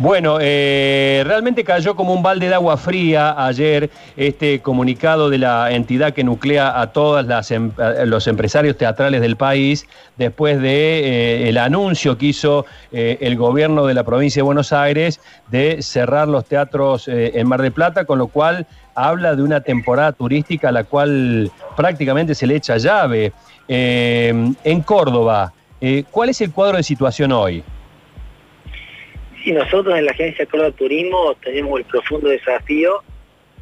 Bueno, 0.00 0.38
eh, 0.40 1.22
realmente 1.26 1.62
cayó 1.62 1.94
como 1.94 2.14
un 2.14 2.22
balde 2.22 2.48
de 2.48 2.54
agua 2.54 2.78
fría 2.78 3.34
ayer 3.36 3.90
este 4.16 4.60
comunicado 4.60 5.28
de 5.28 5.36
la 5.36 5.72
entidad 5.72 6.14
que 6.14 6.24
nuclea 6.24 6.80
a 6.80 6.86
todos 6.86 7.50
em, 7.50 7.70
los 8.06 8.26
empresarios 8.26 8.78
teatrales 8.78 9.20
del 9.20 9.36
país 9.36 9.86
después 10.16 10.58
de 10.58 11.00
eh, 11.00 11.48
el 11.50 11.58
anuncio 11.58 12.16
que 12.16 12.24
hizo 12.24 12.64
eh, 12.92 13.18
el 13.20 13.36
gobierno 13.36 13.84
de 13.84 13.92
la 13.92 14.02
provincia 14.02 14.40
de 14.40 14.44
Buenos 14.44 14.72
Aires 14.72 15.20
de 15.50 15.82
cerrar 15.82 16.28
los 16.28 16.46
teatros 16.46 17.06
en 17.06 17.46
Mar 17.46 17.60
del 17.60 17.72
Plata, 17.72 18.06
con 18.06 18.18
lo 18.18 18.28
cual 18.28 18.66
habla 18.94 19.36
de 19.36 19.42
una 19.42 19.60
temporada 19.60 20.12
turística 20.12 20.70
a 20.70 20.72
la 20.72 20.84
cual 20.84 21.52
prácticamente 21.76 22.34
se 22.34 22.46
le 22.46 22.56
echa 22.56 22.78
llave. 22.78 23.34
en 23.68 24.82
Córdoba, 24.82 25.52
¿cuál 26.10 26.30
es 26.30 26.40
el 26.40 26.52
cuadro 26.52 26.78
de 26.78 26.84
situación 26.84 27.32
hoy? 27.32 27.62
Sí, 29.50 29.56
nosotros 29.56 29.98
en 29.98 30.04
la 30.04 30.12
Agencia 30.12 30.46
Córdoba 30.46 30.70
Turismo 30.70 31.34
tenemos 31.42 31.80
el 31.80 31.84
profundo 31.84 32.28
desafío 32.28 33.02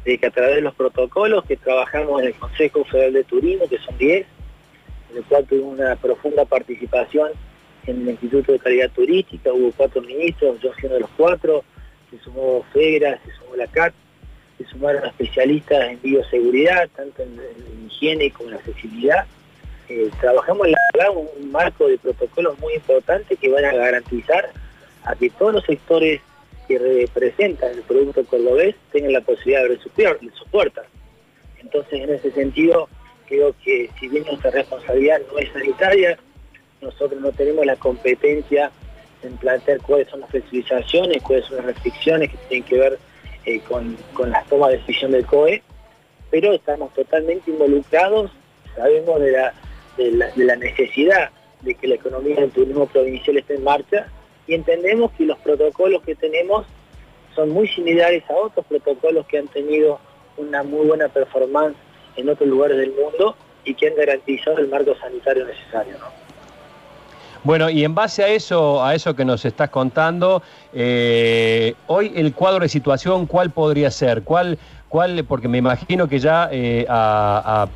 de 0.05 0.19
que 0.19 0.27
a 0.27 0.29
través 0.29 0.57
de 0.57 0.61
los 0.61 0.75
protocolos 0.75 1.43
que 1.45 1.57
trabajamos 1.57 2.21
en 2.21 2.27
el 2.27 2.35
Consejo 2.35 2.83
Federal 2.85 3.13
de 3.13 3.23
Turismo, 3.23 3.67
que 3.67 3.79
son 3.79 3.97
10, 3.97 4.27
en 5.09 5.17
el 5.17 5.23
cual 5.23 5.45
tuvimos 5.47 5.79
una 5.79 5.95
profunda 5.95 6.45
participación 6.45 7.31
en 7.87 8.03
el 8.03 8.09
Instituto 8.09 8.51
de 8.51 8.59
Calidad 8.59 8.91
Turística, 8.91 9.51
hubo 9.51 9.71
cuatro 9.75 10.03
ministros, 10.03 10.61
yo 10.61 10.71
siendo 10.75 10.93
de 10.93 11.01
los 11.01 11.09
cuatro, 11.17 11.63
se 12.11 12.19
sumó 12.19 12.63
FEGRA, 12.71 13.17
se 13.25 13.31
sumó 13.31 13.55
la 13.55 13.65
CAT, 13.65 13.91
se 14.59 14.65
sumaron 14.65 15.03
especialistas 15.07 15.89
en 15.89 15.99
bioseguridad, 16.03 16.87
tanto 16.95 17.23
en, 17.23 17.35
higiene 17.87 18.29
como 18.29 18.49
en 18.49 18.57
accesibilidad. 18.57 19.25
Eh, 19.87 20.11
trabajamos 20.21 20.67
en 20.67 20.75
la 20.99 21.09
un 21.09 21.51
marco 21.51 21.87
de 21.87 21.97
protocolos 21.97 22.59
muy 22.59 22.75
importante 22.75 23.35
que 23.35 23.49
van 23.49 23.65
a 23.65 23.73
garantizar 23.73 24.51
a 25.05 25.15
que 25.15 25.29
todos 25.29 25.53
los 25.53 25.65
sectores 25.65 26.21
que 26.67 26.77
representan 26.77 27.71
el 27.71 27.81
producto 27.81 28.23
cordobés 28.25 28.75
tengan 28.91 29.13
la 29.13 29.21
posibilidad 29.21 29.61
de 29.61 30.07
abrir 30.07 30.31
sus 30.33 30.47
puertas. 30.49 30.85
Entonces, 31.59 32.01
en 32.01 32.13
ese 32.13 32.31
sentido, 32.31 32.87
creo 33.27 33.55
que 33.63 33.89
si 33.99 34.07
bien 34.07 34.23
nuestra 34.25 34.51
responsabilidad 34.51 35.19
no 35.31 35.39
es 35.39 35.51
sanitaria, 35.51 36.17
nosotros 36.81 37.19
no 37.19 37.31
tenemos 37.31 37.65
la 37.65 37.75
competencia 37.75 38.71
en 39.23 39.35
plantear 39.37 39.79
cuáles 39.81 40.07
son 40.09 40.21
las 40.21 40.29
flexibilizaciones, 40.29 41.21
cuáles 41.23 41.45
son 41.45 41.57
las 41.57 41.65
restricciones 41.65 42.29
que 42.29 42.37
tienen 42.47 42.67
que 42.67 42.79
ver 42.79 42.99
eh, 43.45 43.59
con, 43.61 43.97
las 44.29 44.47
tomas 44.47 44.69
de 44.69 44.77
decisión 44.77 45.11
del 45.11 45.25
COE, 45.25 45.61
pero 46.29 46.53
estamos 46.53 46.93
totalmente 46.93 47.51
involucrados, 47.51 48.31
sabemos 48.75 49.19
de 49.19 49.31
la, 49.31 49.53
de 49.97 50.45
la 50.45 50.55
necesidad 50.55 51.31
de 51.61 51.73
que 51.73 51.87
la 51.87 51.95
economía 51.95 52.35
del 52.35 52.51
turismo 52.51 52.85
provincial 52.85 53.37
esté 53.37 53.55
en 53.55 53.63
marcha 53.63 54.07
y 54.49 54.55
entendemos 54.55 55.11
que 55.11 55.25
los 55.25 55.37
protocolos 55.37 56.01
que 56.01 56.15
tenemos 56.15 56.65
son 57.35 57.51
muy 57.51 57.67
similares 57.67 58.23
a 58.31 58.33
otros 58.33 58.65
protocolos 58.65 59.27
que 59.27 59.37
han 59.37 59.47
tenido 59.47 59.99
una 60.37 60.63
muy 60.63 60.87
buena 60.87 61.07
performance 61.07 61.77
en 62.15 62.27
otros 62.29 62.49
lugares 62.49 62.77
del 62.77 62.91
mundo 62.93 63.35
y 63.63 63.75
que 63.75 63.89
han 63.89 63.95
garantizado 63.95 64.57
el 64.57 64.67
marco 64.67 64.95
sanitario 64.99 65.45
necesario. 65.45 65.97
Bueno, 67.43 67.69
y 67.69 67.83
en 67.83 67.93
base 67.93 68.23
a 68.23 68.27
eso, 68.29 68.83
a 68.83 68.95
eso 68.95 69.15
que 69.15 69.23
nos 69.23 69.45
estás 69.45 69.69
contando, 69.69 70.41
eh, 70.73 71.75
hoy 71.85 72.11
el 72.15 72.33
cuadro 72.33 72.61
de 72.61 72.69
situación, 72.69 73.27
¿cuál 73.27 73.51
podría 73.51 73.91
ser? 73.91 74.23
¿Cuál, 74.23 74.57
cuál, 74.89 75.23
porque 75.25 75.47
me 75.47 75.59
imagino 75.59 76.07
que 76.07 76.17
ya 76.17 76.49
eh, 76.51 76.87
a 76.89 77.67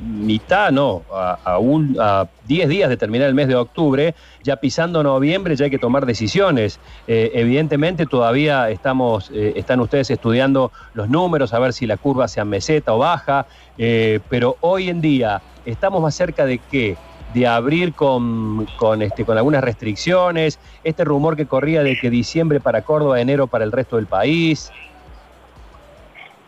mitad, 0.00 0.70
no, 0.72 1.02
a, 1.12 1.58
un, 1.58 1.96
a 2.00 2.28
10 2.46 2.68
días 2.68 2.88
de 2.88 2.96
terminar 2.96 3.28
el 3.28 3.34
mes 3.34 3.48
de 3.48 3.54
octubre, 3.54 4.14
ya 4.42 4.56
pisando 4.56 5.02
noviembre 5.02 5.54
ya 5.56 5.66
hay 5.66 5.70
que 5.70 5.78
tomar 5.78 6.06
decisiones. 6.06 6.80
Eh, 7.06 7.30
evidentemente 7.34 8.06
todavía 8.06 8.70
estamos, 8.70 9.30
eh, 9.32 9.52
están 9.56 9.80
ustedes 9.80 10.10
estudiando 10.10 10.72
los 10.94 11.08
números, 11.08 11.52
a 11.52 11.58
ver 11.58 11.72
si 11.72 11.86
la 11.86 11.96
curva 11.96 12.28
sea 12.28 12.44
meseta 12.44 12.94
o 12.94 12.98
baja, 12.98 13.46
eh, 13.78 14.20
pero 14.28 14.56
hoy 14.60 14.88
en 14.88 15.00
día 15.00 15.42
estamos 15.64 16.02
más 16.02 16.14
cerca 16.14 16.46
de 16.46 16.58
qué? 16.70 16.96
de 17.34 17.46
abrir 17.46 17.94
con, 17.94 18.66
con, 18.76 19.00
este, 19.00 19.24
con 19.24 19.38
algunas 19.38 19.64
restricciones, 19.64 20.58
este 20.84 21.02
rumor 21.02 21.34
que 21.34 21.46
corría 21.46 21.82
de 21.82 21.98
que 21.98 22.10
diciembre 22.10 22.60
para 22.60 22.82
Córdoba, 22.82 23.22
enero 23.22 23.46
para 23.46 23.64
el 23.64 23.72
resto 23.72 23.96
del 23.96 24.06
país. 24.06 24.70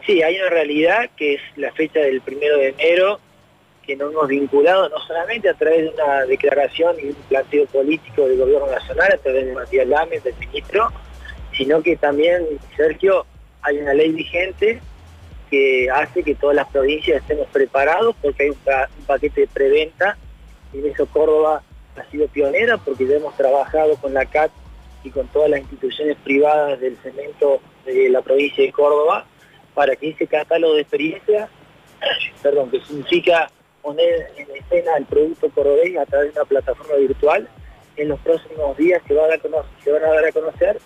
Sí, 0.06 0.22
hay 0.22 0.36
una 0.36 0.50
realidad 0.50 1.08
que 1.16 1.34
es 1.34 1.40
la 1.56 1.72
fecha 1.72 2.00
del 2.00 2.20
primero 2.20 2.58
de 2.58 2.68
enero, 2.68 3.20
que 3.86 3.96
no 3.96 4.10
hemos 4.10 4.28
vinculado 4.28 4.88
no 4.88 4.98
solamente 5.06 5.48
a 5.48 5.54
través 5.54 5.84
de 5.84 5.90
una 5.90 6.24
declaración 6.24 6.96
y 7.00 7.08
un 7.08 7.14
planteo 7.28 7.66
político 7.66 8.26
del 8.26 8.38
gobierno 8.38 8.66
nacional, 8.66 9.12
a 9.12 9.18
través 9.18 9.46
de 9.46 9.52
Matías 9.52 9.86
Lames, 9.86 10.24
del 10.24 10.34
ministro, 10.38 10.90
sino 11.56 11.82
que 11.82 11.96
también, 11.96 12.46
Sergio, 12.76 13.26
hay 13.62 13.78
una 13.78 13.94
ley 13.94 14.12
vigente 14.12 14.80
que 15.50 15.88
hace 15.90 16.22
que 16.22 16.34
todas 16.34 16.56
las 16.56 16.68
provincias 16.68 17.20
estemos 17.22 17.46
preparados 17.48 18.16
porque 18.20 18.44
hay 18.44 18.50
un, 18.50 19.04
paquete 19.06 19.42
de 19.42 19.46
preventa 19.46 20.16
y 20.72 20.78
en 20.78 20.86
eso 20.86 21.06
Córdoba 21.06 21.62
ha 21.96 22.10
sido 22.10 22.26
pionera 22.28 22.76
porque 22.78 23.06
ya 23.06 23.16
hemos 23.16 23.36
trabajado 23.36 23.96
con 23.96 24.14
la 24.14 24.24
CAT 24.24 24.50
y 25.04 25.10
con 25.10 25.28
todas 25.28 25.50
las 25.50 25.60
instituciones 25.60 26.16
privadas 26.24 26.80
del 26.80 26.96
cemento 26.98 27.60
de 27.84 28.08
la 28.08 28.22
provincia 28.22 28.64
de 28.64 28.72
Córdoba 28.72 29.26
para 29.74 29.94
que 29.96 30.10
ese 30.10 30.26
catálogo 30.26 30.74
de 30.74 30.80
experiencias, 30.80 31.48
perdón, 32.42 32.70
que 32.70 32.80
significa 32.80 33.50
poner 33.84 34.32
en 34.36 34.50
escena 34.56 34.96
el 34.96 35.04
producto 35.04 35.50
cordobés 35.50 35.96
a 35.98 36.06
través 36.06 36.32
de 36.32 36.40
una 36.40 36.48
plataforma 36.48 36.94
virtual. 36.94 37.48
En 37.96 38.08
los 38.08 38.18
próximos 38.20 38.76
días 38.78 39.02
se, 39.06 39.14
van 39.14 39.30
a 39.30 40.08
dar 40.08 40.24
a 40.24 40.32
conocer 40.32 40.78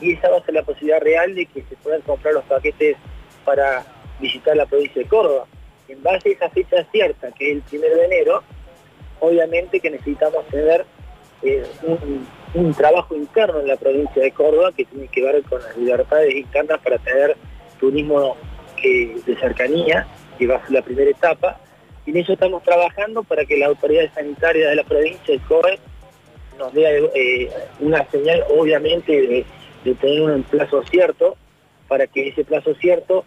y 0.00 0.12
esa 0.12 0.30
va 0.30 0.38
a 0.38 0.44
ser 0.44 0.54
la 0.54 0.62
posibilidad 0.62 1.00
real 1.00 1.34
de 1.34 1.46
que 1.46 1.62
se 1.62 1.76
puedan 1.76 2.00
comprar 2.02 2.32
los 2.32 2.44
paquetes 2.44 2.96
para 3.44 3.84
visitar 4.20 4.56
la 4.56 4.66
provincia 4.66 5.02
de 5.02 5.08
Córdoba. 5.08 5.46
En 5.88 6.00
base 6.02 6.28
a 6.28 6.32
esa 6.32 6.50
fecha 6.50 6.84
cierta, 6.92 7.32
que 7.32 7.50
es 7.50 7.56
el 7.56 7.62
primero 7.62 7.96
de 7.96 8.04
enero, 8.04 8.42
obviamente 9.18 9.80
que 9.80 9.90
necesitamos 9.90 10.46
tener 10.46 10.86
eh, 11.42 11.66
un, 12.54 12.74
trabajo 12.74 13.16
interno 13.16 13.60
en 13.60 13.68
la 13.68 13.76
provincia 13.76 14.22
de 14.22 14.30
Córdoba 14.30 14.72
que 14.76 14.84
tiene 14.84 15.08
que 15.08 15.22
ver 15.22 15.42
con 15.42 15.60
las 15.62 15.76
libertades 15.76 16.34
internas 16.34 16.80
para 16.80 16.98
tener 16.98 17.36
turismo 17.80 18.36
de 18.80 19.36
cercanía, 19.40 20.06
que 20.38 20.46
va 20.46 20.56
a 20.56 20.62
ser 20.62 20.70
la 20.70 20.82
primera 20.82 21.10
etapa, 21.10 21.60
en 22.08 22.16
eso 22.16 22.32
estamos 22.32 22.62
trabajando 22.62 23.22
para 23.22 23.44
que 23.44 23.58
la 23.58 23.66
autoridad 23.66 24.12
sanitaria 24.14 24.70
de 24.70 24.76
la 24.76 24.84
provincia, 24.84 25.34
el 25.34 25.40
COE, 25.42 25.78
nos 26.58 26.72
dé 26.72 27.10
eh, 27.14 27.50
una 27.80 28.04
señal, 28.10 28.44
obviamente, 28.48 29.44
de, 29.84 29.94
tener 29.94 30.22
un 30.22 30.42
plazo 30.42 30.82
cierto, 30.90 31.36
para 31.86 32.06
que 32.06 32.28
ese 32.28 32.44
plazo 32.44 32.74
cierto, 32.74 33.24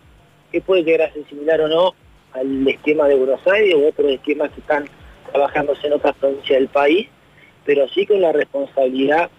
que 0.52 0.62
puede 0.62 0.84
llegar 0.84 1.10
a 1.10 1.14
ser 1.14 1.26
similar 1.28 1.62
o 1.62 1.68
no 1.68 1.94
al 2.34 2.68
esquema 2.68 3.08
de 3.08 3.16
Buenos 3.16 3.46
Aires 3.48 3.76
u 3.76 3.88
otros 3.88 4.12
esquemas 4.12 4.52
que 4.52 4.62
están 4.62 4.86
trabajándose 5.32 5.88
en 5.88 5.94
otras 5.94 6.16
provincias 6.16 6.60
del 6.60 6.68
país, 6.68 7.08
pero 7.66 7.88
sí 7.88 8.06
con 8.06 8.22
la 8.22 8.32
responsabilidad 8.32 9.30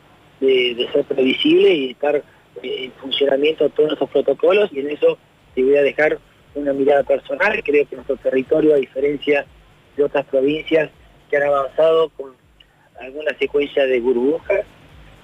de, 0.41 0.89
ser 0.93 1.05
previsible 1.05 1.75
y 1.75 1.91
estar 1.91 2.17
eh, 2.17 2.85
en 2.85 2.93
funcionamiento 2.93 3.65
de 3.65 3.71
todos 3.71 3.89
nuestros 3.89 4.11
protocolos, 4.11 4.71
y 4.73 4.81
en 4.81 4.91
eso 4.91 5.19
te 5.55 5.63
voy 5.63 5.77
a 5.77 5.83
dejar 5.83 6.19
una 6.55 6.73
mirada 6.73 7.03
personal. 7.03 7.63
Creo 7.65 7.87
que 7.89 7.97
nuestro 7.97 8.17
territorio, 8.17 8.75
a 8.75 8.79
diferencia 8.79 9.47
de 9.97 10.05
otras 10.05 10.25
provincias 10.27 10.91
que 11.31 11.37
han 11.37 11.45
avanzado 11.45 12.11
con 12.11 12.33
alguna 13.01 13.37
secuencia 13.39 13.87
de 13.87 14.01
burbujas, 14.01 14.65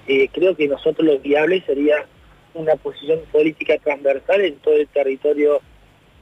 eh, 0.07 0.27
creo 0.31 0.55
que 0.55 0.67
nosotros 0.67 1.05
lo 1.05 1.19
viable 1.19 1.61
sería 1.65 2.05
una 2.53 2.75
posición 2.75 3.19
política 3.31 3.77
transversal 3.77 4.41
en 4.41 4.55
todo 4.55 4.75
el 4.75 4.87
territorio 4.87 5.61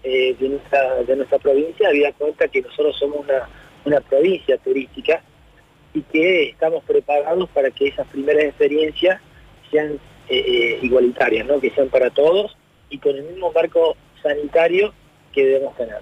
eh, 0.03 0.35
de, 0.39 0.49
nuestra, 0.49 1.03
de 1.03 1.15
nuestra 1.15 1.39
provincia, 1.39 1.87
había 1.87 2.11
cuenta 2.13 2.47
que 2.47 2.61
nosotros 2.61 2.97
somos 2.97 3.19
una, 3.19 3.49
una 3.85 4.01
provincia 4.01 4.57
turística 4.57 5.21
y 5.93 6.01
que 6.01 6.49
estamos 6.49 6.83
preparados 6.83 7.49
para 7.49 7.71
que 7.71 7.87
esas 7.87 8.05
primeras 8.07 8.43
experiencias 8.43 9.21
sean 9.71 9.99
eh, 10.29 10.79
igualitarias, 10.81 11.47
¿no? 11.47 11.59
que 11.59 11.71
sean 11.71 11.89
para 11.89 12.09
todos 12.09 12.57
y 12.89 12.99
con 12.99 13.15
el 13.15 13.23
mismo 13.23 13.51
marco 13.51 13.95
sanitario 14.27 14.93
que 15.33 15.45
debemos 15.45 15.75
tener. 15.75 15.97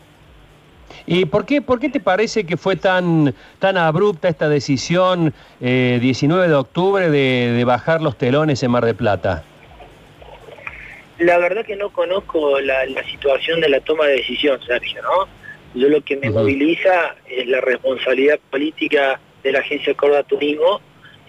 ¿Y 1.06 1.26
por 1.26 1.46
qué, 1.46 1.62
por 1.62 1.80
qué 1.80 1.90
te 1.90 2.00
parece 2.00 2.46
que 2.46 2.58
fue 2.58 2.76
tan, 2.76 3.34
tan 3.60 3.78
abrupta 3.78 4.28
esta 4.28 4.50
decisión 4.50 5.34
19 5.60 6.46
eh, 6.46 6.50
de 6.50 6.56
octubre 6.56 7.10
de, 7.10 7.64
bajar 7.66 8.02
los 8.02 8.18
telones 8.18 8.64
en 8.64 8.72
Mar 8.72 8.86
de 8.86 8.94
Plata? 8.94 9.44
La 11.20 11.38
verdad 11.38 11.66
que 11.66 11.76
no 11.76 11.92
conozco 11.92 12.60
la, 12.60 12.86
situación 13.10 13.62
de 13.62 13.70
la 13.70 13.80
toma 13.82 14.06
de 14.06 14.18
decisión, 14.18 14.60
Sergio, 14.66 15.02
¿no? 15.02 15.28
Yo 15.80 15.90
lo 15.90 16.02
que 16.02 16.18
me 16.18 16.30
moviliza 16.30 17.16
es 17.30 17.48
la 17.48 17.62
responsabilidad 17.62 18.40
política 18.50 19.20
de 19.44 19.52
la 19.52 19.60
Agencia 19.60 19.94
Córdoba 19.94 20.24
Turismo 20.24 20.82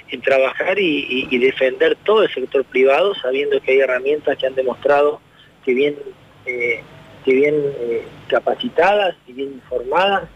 en 0.09 0.21
trabajar 0.23 0.79
y 0.79 1.39
defender 1.39 1.97
todo 2.05 2.23
el 2.23 2.33
sector 2.33 2.65
privado, 2.65 3.15
sabiendo 3.17 3.61
que 3.61 3.73
hay 3.73 3.81
herramientas 3.81 4.39
que 4.39 4.47
han 4.47 4.55
demostrado 4.55 5.21
que 5.65 5.75
bien 5.75 5.97
eh, 6.47 6.81
que 7.25 7.33
bien 7.33 7.55
eh, 7.57 8.05
capacitadas 8.29 9.17
y 9.27 9.33
bien 9.33 9.53
informadas 9.53 10.29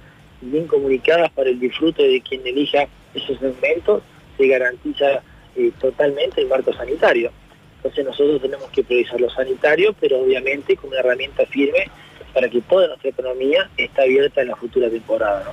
y 0.42 0.46
bien 0.46 0.66
comunicadas 0.66 1.30
para 1.30 1.50
el 1.50 1.60
disfrute 1.60 2.02
de 2.02 2.20
quien 2.20 2.46
elija 2.46 2.88
esos 3.14 3.38
segmentos, 3.38 4.02
se 4.36 4.46
garantiza 4.46 5.22
eh, 5.56 5.72
totalmente 5.80 6.40
el 6.40 6.48
marco 6.48 6.72
sanitario. 6.72 7.30
Entonces 7.76 8.04
nosotros 8.04 8.42
tenemos 8.42 8.68
que 8.70 8.84
priorizar 8.84 9.20
lo 9.20 9.30
sanitario, 9.30 9.94
pero 9.98 10.20
obviamente 10.20 10.76
con 10.76 10.90
una 10.90 11.00
herramienta 11.00 11.46
firme 11.46 11.88
para 12.34 12.48
que 12.48 12.60
toda 12.60 12.88
nuestra 12.88 13.10
economía 13.10 13.70
esté 13.76 14.02
abierta 14.02 14.42
en 14.42 14.48
la 14.48 14.56
futura 14.56 14.88
temporada. 14.88 15.52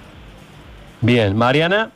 Bien, 1.02 1.36
Mariana. 1.36 1.92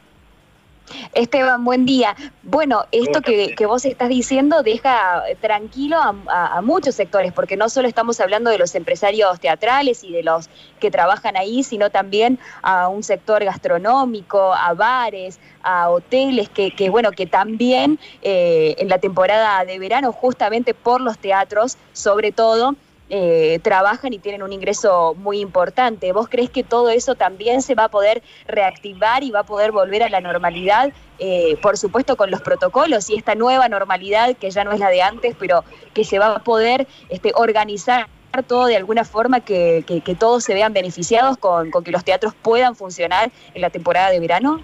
Esteban, 1.14 1.64
buen 1.64 1.86
día. 1.86 2.16
Bueno, 2.44 2.86
esto 2.92 3.22
que, 3.22 3.56
vos 3.66 3.86
estás 3.86 4.10
diciendo 4.10 4.64
deja 4.64 5.24
tranquilo 5.40 5.98
a, 6.00 6.62
muchos 6.62 6.96
sectores, 6.96 7.34
porque 7.34 7.58
no 7.58 7.70
solo 7.70 7.88
estamos 7.88 8.20
hablando 8.20 8.50
de 8.50 8.58
los 8.58 8.76
empresarios 8.76 9.40
teatrales 9.40 10.04
y 10.04 10.12
de 10.12 10.24
los 10.24 10.50
que 10.80 10.92
trabajan 10.92 11.36
ahí, 11.38 11.64
sino 11.64 11.90
también 11.90 12.40
a 12.62 12.88
un 12.88 13.04
sector 13.04 13.44
gastronómico, 13.44 14.54
a 14.54 14.74
bares, 14.74 15.40
a 15.64 15.90
hoteles, 15.90 16.50
que, 16.50 16.90
bueno, 16.90 17.12
que 17.12 17.26
también 17.26 18.00
eh, 18.22 18.76
en 18.78 18.90
la 18.90 19.00
temporada 19.00 19.66
de 19.66 19.80
verano, 19.80 20.12
justamente 20.12 20.74
por 20.74 21.02
los 21.02 21.18
teatros, 21.18 21.78
sobre 21.94 22.32
todo, 22.32 22.76
eh, 23.14 23.60
trabajan 23.62 24.14
y 24.14 24.20
tienen 24.20 24.42
un 24.42 24.54
ingreso 24.54 25.16
muy 25.18 25.42
importante. 25.42 26.14
¿Vos 26.14 26.30
crees 26.30 26.50
que 26.50 26.64
todo 26.64 26.90
eso 26.90 27.16
también 27.16 27.62
se 27.62 27.76
va 27.76 27.84
a 27.84 27.90
poder 27.90 28.24
reactivar 28.48 29.22
y 29.22 29.32
va 29.32 29.42
a 29.42 29.44
poder 29.44 29.74
volver 29.74 30.02
a 30.02 30.08
la 30.08 30.22
normalidad? 30.22 30.94
Eh, 31.20 31.58
por 31.62 31.78
supuesto 31.78 32.16
con 32.16 32.32
los 32.32 32.42
protocolos 32.42 33.10
y 33.10 33.16
esta 33.16 33.36
nueva 33.36 33.68
normalidad 33.68 34.38
que 34.38 34.50
ya 34.50 34.64
no 34.64 34.72
es 34.72 34.80
la 34.80 34.90
de 34.90 35.02
antes, 35.02 35.36
pero 35.38 35.66
que 35.94 36.06
se 36.06 36.20
va 36.20 36.38
a 36.38 36.40
poder 36.40 36.88
este, 37.10 37.34
organizar 37.36 38.08
todo 38.48 38.68
de 38.68 38.78
alguna 38.78 39.04
forma 39.04 39.42
que, 39.42 39.84
todos 40.18 40.46
se 40.46 40.54
vean 40.54 40.72
beneficiados 40.72 41.38
con, 41.38 41.70
que 41.84 41.92
los 41.92 42.06
teatros 42.06 42.34
puedan 42.42 42.78
funcionar 42.78 43.30
en 43.54 43.62
la 43.62 43.70
temporada 43.70 44.10
de 44.10 44.22
verano? 44.22 44.62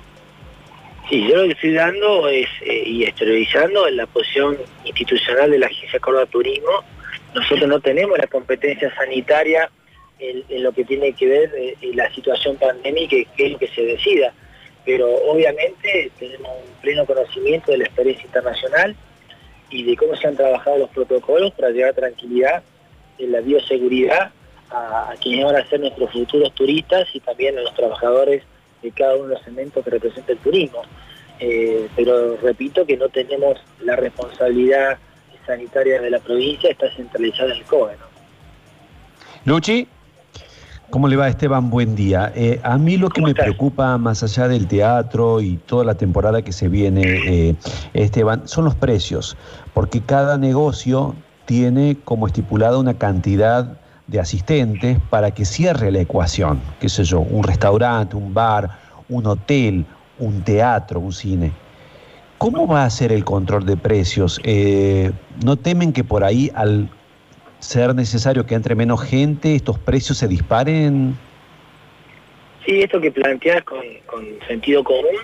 Sí, 1.09 1.27
yo 1.27 1.35
lo 1.35 1.43
que 1.43 1.51
estoy 1.51 1.73
dando 1.73 2.29
es, 2.29 2.47
eh, 2.61 2.83
y 2.85 3.03
exteriorizando 3.03 3.87
en 3.87 3.97
la 3.97 4.05
posición 4.05 4.57
institucional 4.85 5.51
de 5.51 5.59
la 5.59 5.67
Agencia 5.67 5.99
Córdoba 5.99 6.25
Turismo, 6.27 6.83
nosotros 7.33 7.67
no 7.67 7.79
tenemos 7.79 8.17
la 8.17 8.27
competencia 8.27 8.93
sanitaria 8.95 9.69
en, 10.19 10.63
lo 10.63 10.71
que 10.71 10.83
tiene 10.83 11.13
que 11.13 11.27
ver 11.27 11.53
eh, 11.55 11.75
la 11.93 12.11
situación 12.13 12.55
pandémica, 12.55 13.15
que 13.35 13.45
es 13.45 13.51
lo 13.51 13.59
que 13.59 13.67
se 13.67 13.83
decida. 13.83 14.33
Pero 14.85 15.13
obviamente 15.25 16.11
tenemos 16.17 16.49
un 16.49 16.81
pleno 16.81 17.05
conocimiento 17.05 17.71
de 17.71 17.79
la 17.79 17.83
experiencia 17.85 18.25
internacional 18.25 18.95
y 19.69 19.83
de 19.83 19.97
cómo 19.97 20.15
se 20.15 20.27
han 20.27 20.37
trabajado 20.37 20.77
los 20.77 20.89
protocolos 20.89 21.53
para 21.53 21.71
llevar 21.71 21.93
tranquilidad 21.93 22.63
en 23.17 23.31
la 23.31 23.41
bioseguridad 23.41 24.31
a, 24.69 25.13
quienes 25.21 25.45
van 25.45 25.55
a 25.57 25.67
ser 25.67 25.79
nuestros 25.79 26.11
futuros 26.11 26.53
turistas 26.53 27.07
y 27.13 27.19
también 27.19 27.57
a 27.57 27.61
los 27.61 27.73
trabajadores 27.75 28.43
de 28.81 28.91
cada 28.91 29.15
uno 29.15 29.27
de 29.27 29.35
los 29.35 29.47
elementos 29.47 29.83
que 29.83 29.89
representa 29.89 30.31
el 30.31 30.37
turismo. 30.39 30.81
Eh, 31.39 31.87
pero 31.95 32.37
repito 32.37 32.85
que 32.85 32.97
no 32.97 33.09
tenemos 33.09 33.59
la 33.81 33.95
responsabilidad 33.95 34.97
sanitaria 35.47 36.01
de 36.01 36.11
la 36.11 36.19
provincia 36.19 36.69
está 36.69 36.91
centralizada 36.95 37.53
en 37.53 37.57
el 37.57 37.63
COE. 37.63 37.93
Luchi. 39.45 39.87
¿Cómo 40.89 41.09
le 41.09 41.17
va 41.17 41.27
Esteban? 41.27 41.69
Buen 41.69 41.95
día. 41.95 42.31
Eh, 42.33 42.61
a 42.63 42.77
mí 42.77 42.95
lo 42.95 43.09
que 43.09 43.21
me 43.21 43.35
preocupa 43.35 43.97
más 43.97 44.23
allá 44.23 44.47
del 44.47 44.67
teatro 44.67 45.41
y 45.41 45.57
toda 45.57 45.83
la 45.83 45.95
temporada 45.95 46.41
que 46.41 46.53
se 46.53 46.69
viene, 46.69 47.01
eh, 47.27 47.55
Esteban, 47.93 48.47
son 48.47 48.63
los 48.63 48.75
precios, 48.75 49.35
porque 49.73 49.99
cada 49.99 50.37
negocio 50.37 51.13
tiene 51.43 51.97
como 52.05 52.25
estipulada 52.25 52.77
una 52.77 52.93
cantidad 52.93 53.77
de 54.07 54.19
asistentes 54.21 54.97
para 55.09 55.31
que 55.31 55.43
cierre 55.43 55.91
la 55.91 55.99
ecuación, 55.99 56.61
qué 56.79 56.87
sé 56.87 57.03
yo, 57.03 57.19
un 57.19 57.43
restaurante, 57.43 58.15
un 58.15 58.33
bar, 58.33 58.69
un 59.09 59.27
hotel, 59.27 59.85
un 60.19 60.41
teatro, 60.41 61.01
un 61.01 61.11
cine. 61.11 61.51
¿Cómo 62.37 62.67
va 62.67 62.83
a 62.83 62.89
ser 62.89 63.11
el 63.11 63.25
control 63.25 63.65
de 63.65 63.77
precios? 63.77 64.39
Eh, 64.43 65.11
¿No 65.43 65.55
temen 65.55 65.91
que 65.91 66.03
por 66.03 66.23
ahí 66.23 66.51
al 66.53 66.89
ser 67.59 67.95
necesario 67.95 68.45
que 68.45 68.53
entre 68.53 68.75
menos 68.75 69.01
gente, 69.01 69.55
estos 69.55 69.79
precios 69.79 70.19
se 70.19 70.27
disparen? 70.27 71.17
Sí, 72.65 72.81
esto 72.81 73.01
que 73.01 73.11
planteas 73.11 73.63
con, 73.63 73.81
sentido 74.47 74.83
común 74.83 75.17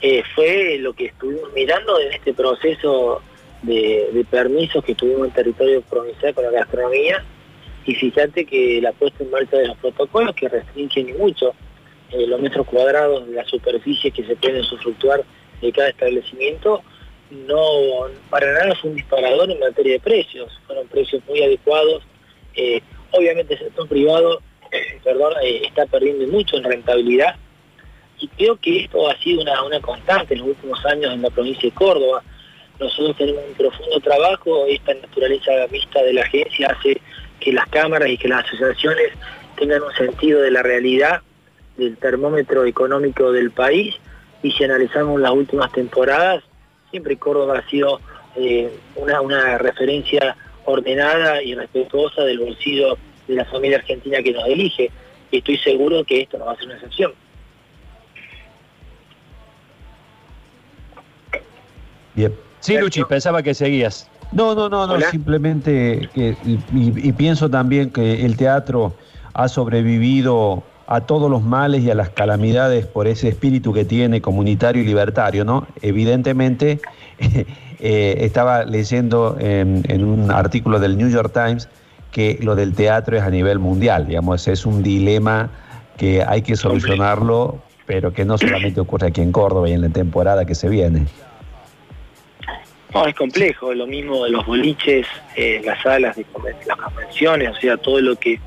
eh, 0.00 0.22
fue 0.34 0.78
lo 0.80 0.92
que 0.94 1.06
estuvimos 1.06 1.52
mirando 1.54 2.00
en 2.00 2.12
este 2.12 2.34
proceso 2.34 3.22
de, 3.62 4.24
permisos 4.30 4.84
que 4.84 4.94
tuvimos 4.94 5.28
en 5.28 5.34
territorio 5.34 5.82
provincial 5.82 6.34
con 6.34 6.44
la 6.44 6.50
gastronomía 6.50 7.24
y 7.84 7.94
fíjate 7.94 8.44
que 8.44 8.80
la 8.82 8.92
puesta 8.92 9.22
en 9.22 9.30
marcha 9.30 9.56
de 9.56 9.68
los 9.68 9.76
protocolos 9.78 10.34
que 10.34 10.48
restringen 10.48 11.16
mucho 11.18 11.54
eh, 12.10 12.26
los 12.26 12.40
metros 12.40 12.66
cuadrados 12.66 13.26
de 13.28 13.34
la 13.34 13.44
superficie 13.44 14.10
que 14.10 14.24
se 14.24 14.34
pueden 14.36 14.60
usufructuar 14.60 15.24
de 15.60 15.72
cada 15.72 15.88
establecimiento, 15.88 16.82
no 17.30 17.62
para 18.30 18.52
nada 18.52 18.72
es 18.72 18.84
un 18.84 18.94
disparador 18.94 19.50
en 19.50 19.60
materia 19.60 19.94
de 19.94 20.00
precios, 20.00 20.58
fueron 20.66 20.86
precios 20.88 21.22
muy 21.26 21.42
adecuados. 21.42 22.02
Eh, 22.54 22.80
obviamente 23.12 23.54
el 23.54 23.60
sector 23.60 23.88
privado 23.88 24.40
perdón, 25.04 25.34
eh, 25.42 25.62
está 25.66 25.86
perdiendo 25.86 26.26
mucho 26.26 26.56
en 26.56 26.64
rentabilidad 26.64 27.36
y 28.18 28.28
creo 28.28 28.56
que 28.56 28.84
esto 28.84 29.08
ha 29.08 29.16
sido 29.18 29.42
una, 29.42 29.62
una 29.62 29.80
constante 29.80 30.34
en 30.34 30.40
los 30.40 30.48
últimos 30.48 30.84
años 30.86 31.12
en 31.12 31.22
la 31.22 31.30
provincia 31.30 31.68
de 31.68 31.74
Córdoba. 31.74 32.22
Nosotros 32.80 33.16
tenemos 33.16 33.42
un 33.48 33.54
profundo 33.54 34.00
trabajo, 34.00 34.66
esta 34.66 34.94
naturaleza 34.94 35.50
mixta 35.70 36.02
de 36.02 36.12
la 36.12 36.22
agencia 36.22 36.68
hace 36.68 37.00
que 37.40 37.52
las 37.52 37.68
cámaras 37.68 38.08
y 38.08 38.18
que 38.18 38.28
las 38.28 38.44
asociaciones 38.44 39.12
tengan 39.56 39.82
un 39.82 39.92
sentido 39.94 40.40
de 40.40 40.50
la 40.50 40.62
realidad 40.62 41.22
del 41.76 41.96
termómetro 41.96 42.64
económico 42.64 43.30
del 43.32 43.52
país 43.52 43.94
y 44.42 44.52
si 44.52 44.64
analizamos 44.64 45.20
las 45.20 45.32
últimas 45.32 45.72
temporadas, 45.72 46.44
siempre 46.90 47.16
Córdoba 47.16 47.58
ha 47.58 47.70
sido 47.70 48.00
eh, 48.36 48.70
una, 48.96 49.58
referencia 49.58 50.36
ordenada 50.64 51.42
y 51.42 51.54
respetuosa 51.54 52.22
del 52.22 52.38
bolsillo 52.38 52.96
de 53.26 53.34
la 53.34 53.44
familia 53.46 53.78
argentina 53.78 54.22
que 54.22 54.32
nos 54.32 54.46
elige. 54.46 54.90
Y 55.30 55.38
estoy 55.38 55.58
seguro 55.58 56.04
que 56.04 56.22
esto 56.22 56.38
no 56.38 56.46
va 56.46 56.52
a 56.52 56.56
ser 56.56 56.66
una 56.66 56.74
excepción. 56.76 57.12
Bien. 62.14 62.34
Sí, 62.60 62.76
Luchi, 62.76 63.04
pensaba 63.04 63.42
que 63.42 63.54
seguías. 63.54 64.10
No, 64.32 64.54
no, 64.54 64.68
no, 64.68 64.86
no, 64.86 65.00
simplemente 65.00 66.08
que, 66.12 66.36
y 66.44 67.12
pienso 67.12 67.48
también 67.48 67.90
que 67.90 68.26
el 68.26 68.36
teatro 68.36 68.94
ha 69.32 69.48
sobrevivido 69.48 70.62
a 70.90 71.02
todos 71.02 71.30
los 71.30 71.42
males 71.42 71.82
y 71.82 71.90
a 71.90 71.94
las 71.94 72.08
calamidades 72.08 72.86
por 72.86 73.08
ese 73.08 73.28
espíritu 73.28 73.74
que 73.74 73.84
tiene 73.84 74.22
comunitario 74.22 74.82
y 74.82 74.86
libertario, 74.86 75.44
¿no? 75.44 75.66
Evidentemente, 75.82 76.80
eh, 77.78 78.16
estaba 78.20 78.64
leyendo 78.64 79.36
en, 79.38 79.84
un 80.02 80.30
artículo 80.30 80.80
del 80.80 80.96
New 80.96 81.10
York 81.10 81.30
Times 81.34 81.68
que 82.10 82.38
lo 82.40 82.54
del 82.54 82.74
teatro 82.74 83.18
es 83.18 83.22
a 83.22 83.28
nivel 83.28 83.58
mundial, 83.58 84.06
digamos, 84.06 84.48
es 84.48 84.64
un 84.64 84.82
dilema 84.82 85.50
que 85.98 86.24
hay 86.26 86.40
que 86.40 86.56
solucionarlo, 86.56 87.58
pero 87.84 88.14
que 88.14 88.24
no 88.24 88.38
solamente 88.38 88.80
ocurre 88.80 89.08
aquí 89.08 89.20
en 89.20 89.30
Córdoba 89.30 89.68
y 89.68 89.72
en 89.72 89.82
la 89.82 89.90
temporada 89.90 90.46
que 90.46 90.54
se 90.54 90.70
viene. 90.70 91.04
No, 92.94 93.06
es 93.06 93.14
complejo, 93.14 93.74
lo 93.74 93.86
mismo 93.86 94.24
de 94.24 94.30
los 94.30 94.46
boliches, 94.46 95.06
eh, 95.36 95.60
las 95.62 95.82
salas 95.82 96.16
de 96.16 96.24
las 96.66 96.78
convenciones, 96.78 97.50
o 97.50 97.60
sea, 97.60 97.76
todo 97.76 98.00
lo 98.00 98.16
que 98.16 98.40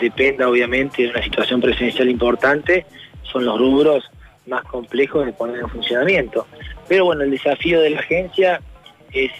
dependa 0.00 0.48
obviamente 0.48 1.02
de 1.02 1.10
una 1.10 1.22
situación 1.22 1.60
presencial 1.60 2.08
importante, 2.08 2.86
son 3.22 3.44
los 3.44 3.58
rubros 3.58 4.10
más 4.46 4.64
complejos 4.64 5.26
de 5.26 5.32
poner 5.32 5.60
en 5.60 5.68
funcionamiento. 5.68 6.46
Pero 6.88 7.04
bueno, 7.04 7.22
el 7.22 7.30
desafío 7.30 7.80
de 7.80 7.90
la 7.90 8.00
agencia 8.00 8.60
es, 9.12 9.30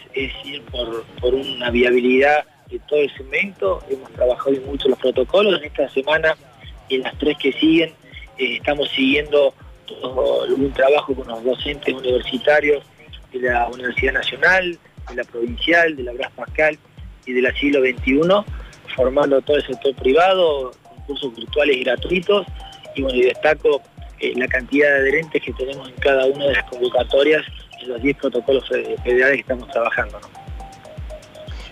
ir 0.45 0.62
por, 0.71 1.35
una 1.35 1.71
viabilidad 1.71 2.45
de 2.71 2.79
todo 2.81 3.00
el 3.00 3.12
segmento. 3.17 3.83
Hemos 3.90 4.11
trabajado 4.12 4.52
mucho 4.67 4.88
los 4.88 4.99
protocolos. 4.99 5.59
En 5.61 5.67
esta 5.67 5.88
semana 5.88 6.37
y 6.88 6.97
en 6.97 7.02
las 7.02 7.17
tres 7.19 7.37
que 7.38 7.52
siguen 7.52 7.90
eh, 8.38 8.57
estamos 8.57 8.88
siguiendo 8.90 9.55
un 10.02 10.73
trabajo 10.73 11.14
con 11.14 11.26
los 11.26 11.43
docentes 11.43 11.93
universitarios 11.93 12.85
de 13.33 13.40
la 13.40 13.69
Universidad 13.69 14.12
Nacional, 14.12 14.79
de 15.09 15.14
la 15.17 15.25
Provincial, 15.25 15.97
de 15.97 16.02
la 16.05 16.12
Bras 16.12 16.31
Pascal 16.33 16.79
y 17.26 17.33
de 17.33 17.43
la 17.43 17.52
siglo 17.55 17.81
XXI 17.81 18.21
formando 18.94 19.40
todo 19.42 19.56
el 19.56 19.66
sector 19.66 19.94
privado, 19.97 20.73
concursos 20.82 21.35
virtuales 21.35 21.76
y 21.76 21.85
gratuitos, 21.85 22.47
y 22.94 23.02
bueno, 23.02 23.18
y 23.18 23.23
destaco 23.23 23.82
eh, 24.20 24.32
la 24.37 24.47
cantidad 24.49 24.88
de 24.88 24.94
adherentes 24.97 25.42
que 25.42 25.52
tenemos 25.52 25.88
en 25.88 25.94
cada 25.97 26.26
una 26.26 26.47
de 26.47 26.54
las 26.54 26.64
convocatorias 26.64 27.42
en 27.80 27.88
los 27.88 28.02
10 28.02 28.16
protocolos 28.16 28.68
federales 28.68 29.37
que 29.37 29.40
estamos 29.40 29.68
trabajando. 29.70 30.18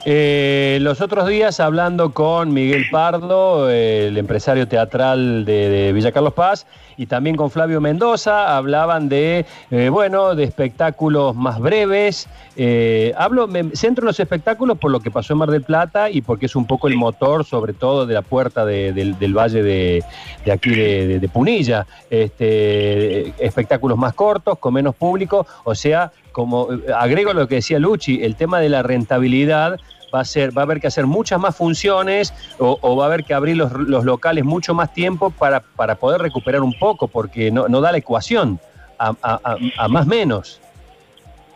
Eh, 0.04 0.78
los 0.80 1.00
otros 1.00 1.28
días 1.28 1.60
hablando 1.60 2.14
con 2.14 2.54
Miguel 2.54 2.86
Pardo, 2.90 3.68
el 3.68 4.16
empresario 4.16 4.66
teatral 4.66 5.44
de, 5.44 5.92
Villa 5.92 6.12
Carlos 6.12 6.32
Paz, 6.32 6.66
y 6.98 7.06
también 7.06 7.36
con 7.36 7.50
Flavio 7.50 7.80
Mendoza, 7.80 8.56
hablaban 8.56 9.08
de, 9.08 9.46
eh, 9.70 9.88
bueno, 9.88 10.34
de 10.34 10.42
espectáculos 10.42 11.34
más 11.34 11.60
breves. 11.60 12.28
Eh, 12.56 13.14
hablo, 13.16 13.46
me 13.46 13.70
centro 13.76 14.02
en 14.02 14.06
los 14.06 14.18
espectáculos 14.18 14.78
por 14.78 14.90
lo 14.90 14.98
que 14.98 15.10
pasó 15.10 15.32
en 15.32 15.38
Mar 15.38 15.50
del 15.50 15.62
Plata 15.62 16.10
y 16.10 16.22
porque 16.22 16.46
es 16.46 16.56
un 16.56 16.66
poco 16.66 16.88
el 16.88 16.96
motor, 16.96 17.44
sobre 17.44 17.72
todo, 17.72 18.04
de 18.04 18.14
la 18.14 18.22
puerta 18.22 18.66
del, 18.66 19.14
valle 19.32 19.62
de, 19.62 20.04
aquí 20.52 20.70
de, 20.70 21.30
Punilla. 21.32 21.86
Este, 22.10 23.32
espectáculos 23.38 23.96
más 23.96 24.14
cortos, 24.14 24.58
con 24.58 24.74
menos 24.74 24.96
público, 24.96 25.46
o 25.62 25.76
sea, 25.76 26.10
como 26.32 26.72
eh, 26.72 26.80
agrego 26.96 27.32
lo 27.32 27.46
que 27.46 27.56
decía 27.56 27.78
Luchi, 27.78 28.24
el 28.24 28.34
tema 28.34 28.58
de 28.58 28.70
la 28.70 28.82
rentabilidad 28.82 29.78
va 30.14 30.20
a 30.20 30.24
ser, 30.24 30.56
va 30.56 30.62
a 30.62 30.64
haber 30.64 30.80
que 30.80 30.86
hacer 30.86 31.06
muchas 31.06 31.38
más 31.38 31.56
funciones 31.56 32.32
o, 32.58 32.96
va 32.96 33.04
a 33.04 33.06
haber 33.08 33.24
que 33.24 33.34
abrir 33.34 33.56
los, 33.56 33.72
locales 33.72 34.44
mucho 34.44 34.74
más 34.74 34.92
tiempo 34.92 35.30
para, 35.30 35.60
para 35.60 35.96
poder 35.96 36.20
recuperar 36.20 36.62
un 36.62 36.76
poco, 36.78 37.08
porque 37.08 37.50
no, 37.50 37.68
da 37.80 37.92
la 37.92 37.98
ecuación 37.98 38.60
a, 38.98 39.14
a, 39.22 39.88
más 39.88 40.06
menos. 40.06 40.60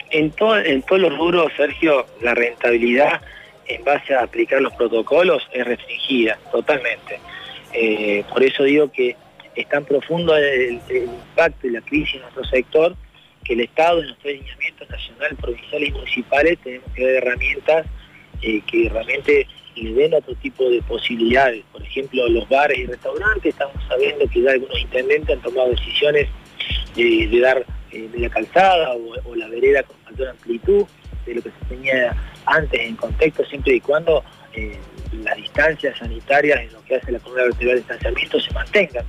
En, 0.09 0.31
todo, 0.31 0.57
en 0.57 0.81
todos 0.83 1.01
los 1.01 1.17
rubros, 1.17 1.51
Sergio, 1.57 2.05
la 2.21 2.35
rentabilidad 2.35 3.21
en 3.67 3.83
base 3.83 4.13
a 4.13 4.23
aplicar 4.23 4.61
los 4.61 4.73
protocolos 4.73 5.43
es 5.51 5.65
restringida 5.65 6.37
totalmente. 6.51 7.19
Eh, 7.73 8.23
por 8.29 8.43
eso 8.43 8.63
digo 8.63 8.91
que 8.91 9.15
es 9.55 9.67
tan 9.67 9.85
profundo 9.85 10.35
el, 10.35 10.79
impacto 10.89 11.67
y 11.67 11.71
la 11.71 11.81
crisis 11.81 12.15
en 12.15 12.21
nuestro 12.21 12.43
sector 12.45 12.95
que 13.43 13.53
el 13.53 13.61
Estado 13.61 13.99
en 13.99 14.07
nuestros 14.07 14.33
lineamientos 14.33 14.89
nacional, 14.89 15.35
provinciales 15.35 15.89
y 15.89 15.91
municipales 15.91 16.59
tenemos 16.63 16.91
que 16.93 17.03
dar 17.03 17.11
herramientas 17.15 17.85
eh, 18.43 18.61
que 18.69 18.89
realmente 18.89 19.47
le 19.75 19.93
den 19.93 20.13
otro 20.13 20.35
tipo 20.35 20.69
de 20.69 20.81
posibilidades. 20.81 21.63
Por 21.71 21.81
ejemplo, 21.81 22.27
los 22.27 22.47
bares 22.49 22.77
y 22.77 22.85
restaurantes, 22.85 23.53
estamos 23.53 23.75
sabiendo 23.87 24.27
que 24.27 24.41
ya 24.41 24.51
algunos 24.51 24.79
intendentes 24.79 25.35
han 25.35 25.41
tomado 25.41 25.69
decisiones 25.69 26.27
de, 26.95 27.39
dar 27.41 27.65
eh, 27.91 28.09
media 28.13 28.29
calzada 28.29 28.93
o, 28.93 29.35
la 29.35 29.47
vereda 29.47 29.83
con 29.83 29.95
mayor 30.03 30.27
amplitud 30.29 30.85
de 31.25 31.35
lo 31.35 31.41
que 31.41 31.49
se 31.49 31.65
tenía 31.69 32.15
antes 32.45 32.79
en 32.81 32.95
contexto, 32.95 33.45
siempre 33.45 33.75
y 33.75 33.79
cuando 33.79 34.23
eh, 34.53 34.77
las 35.23 35.37
distancias 35.37 35.97
sanitarias 35.97 36.59
en 36.59 36.73
lo 36.73 36.83
que 36.83 36.95
hace 36.95 37.11
la 37.11 37.19
comunidad 37.19 37.45
vertebral 37.45 37.75
de 37.75 37.81
distanciamiento 37.81 38.39
se 38.39 38.51
mantengan. 38.51 39.05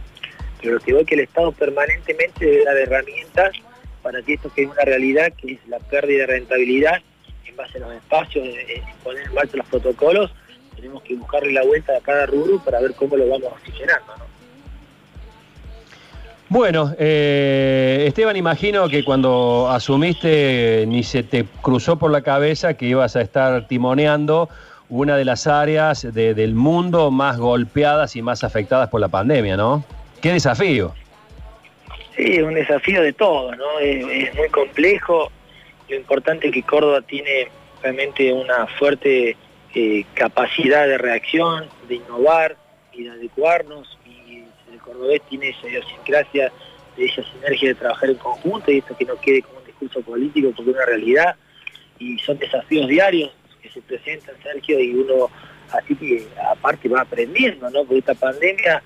Pero 0.60 0.74
lo 0.74 0.80
que 0.80 0.92
veo 0.92 1.04
que 1.04 1.14
el 1.16 1.20
Estado 1.22 1.52
permanentemente 1.52 2.46
debe 2.46 2.64
dar 2.64 2.76
herramientas 2.76 3.50
para 4.02 4.22
que 4.22 4.34
esto 4.34 4.50
que 4.54 4.62
es 4.62 4.70
una 4.70 4.82
realidad, 4.82 5.32
que 5.36 5.54
es 5.54 5.66
la 5.66 5.78
pérdida 5.80 6.20
de 6.20 6.26
rentabilidad 6.26 7.02
en 7.46 7.56
base 7.56 7.78
a 7.78 7.80
los 7.80 7.92
espacios, 7.94 8.46
poner 9.02 9.26
en 9.26 9.34
marcha 9.34 9.56
los 9.56 9.66
protocolos, 9.66 10.32
tenemos 10.76 11.02
que 11.02 11.14
buscarle 11.14 11.52
la 11.52 11.64
vuelta 11.64 11.96
a 11.96 12.00
cada 12.00 12.26
rubro 12.26 12.58
para 12.64 12.80
ver 12.80 12.94
cómo 12.94 13.16
lo 13.16 13.28
vamos 13.28 13.52
oxigenando. 13.52 14.12
Bueno, 16.48 16.94
eh, 16.98 18.04
Esteban, 18.06 18.36
imagino 18.36 18.88
que 18.88 19.02
cuando 19.02 19.68
asumiste 19.70 20.84
ni 20.86 21.02
se 21.02 21.22
te 21.22 21.46
cruzó 21.62 21.98
por 21.98 22.10
la 22.10 22.22
cabeza 22.22 22.74
que 22.74 22.86
ibas 22.86 23.16
a 23.16 23.22
estar 23.22 23.66
timoneando 23.66 24.48
una 24.88 25.16
de 25.16 25.24
las 25.24 25.46
áreas 25.46 26.02
del 26.12 26.54
mundo 26.54 27.10
más 27.10 27.38
golpeadas 27.38 28.14
y 28.16 28.22
más 28.22 28.44
afectadas 28.44 28.88
por 28.90 29.00
la 29.00 29.08
pandemia, 29.08 29.56
¿no? 29.56 29.84
Qué 30.20 30.32
desafío. 30.32 30.94
Sí, 32.16 32.40
un 32.40 32.54
desafío 32.54 33.02
de 33.02 33.12
todo, 33.12 33.54
¿no? 33.56 33.78
Es, 33.80 34.34
muy 34.34 34.48
complejo. 34.50 35.32
Lo 35.94 36.00
importante 36.00 36.48
es 36.48 36.52
que 36.52 36.64
Córdoba 36.64 37.02
tiene 37.02 37.46
realmente 37.80 38.32
una 38.32 38.66
fuerte 38.66 39.36
eh, 39.76 40.04
capacidad 40.14 40.88
de 40.88 40.98
reacción, 40.98 41.68
de 41.86 41.94
innovar 41.94 42.56
y 42.92 43.04
de 43.04 43.10
adecuarnos. 43.10 43.96
Y 44.04 44.42
el 44.72 44.80
cordobés 44.80 45.22
tiene 45.28 45.50
esa 45.50 45.68
idiosincrasia 45.68 46.50
de 46.96 47.04
esa 47.04 47.22
sinergia 47.30 47.68
de 47.68 47.74
trabajar 47.76 48.10
en 48.10 48.16
conjunto 48.16 48.72
y 48.72 48.78
esto 48.78 48.96
que 48.96 49.04
no 49.04 49.14
quede 49.20 49.42
como 49.42 49.60
un 49.60 49.66
discurso 49.66 50.02
político 50.02 50.50
porque 50.56 50.72
es 50.72 50.76
una 50.76 50.84
realidad. 50.84 51.36
Y 52.00 52.18
son 52.18 52.38
desafíos 52.38 52.88
diarios 52.88 53.30
que 53.62 53.68
se 53.68 53.80
presentan, 53.80 54.34
Sergio, 54.42 54.80
y 54.80 54.94
uno 54.94 55.30
así 55.70 55.94
que 55.94 56.26
aparte 56.50 56.88
va 56.88 57.02
aprendiendo, 57.02 57.70
¿no? 57.70 57.84
Porque 57.84 57.98
esta 57.98 58.14
pandemia 58.14 58.82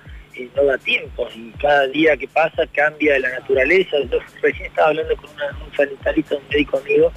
no 0.55 0.63
da 0.65 0.77
tiempo 0.77 1.27
y 1.35 1.51
cada 1.51 1.87
día 1.87 2.15
que 2.17 2.27
pasa 2.27 2.67
cambia 2.67 3.19
la 3.19 3.29
naturaleza. 3.29 3.97
Yo 4.11 4.19
recién 4.41 4.67
estaba 4.67 4.89
hablando 4.89 5.15
con 5.17 5.29
un 5.29 5.75
sanitarista, 5.75 6.35
un 6.35 6.43
médico 6.49 6.77
amigo, 6.77 7.11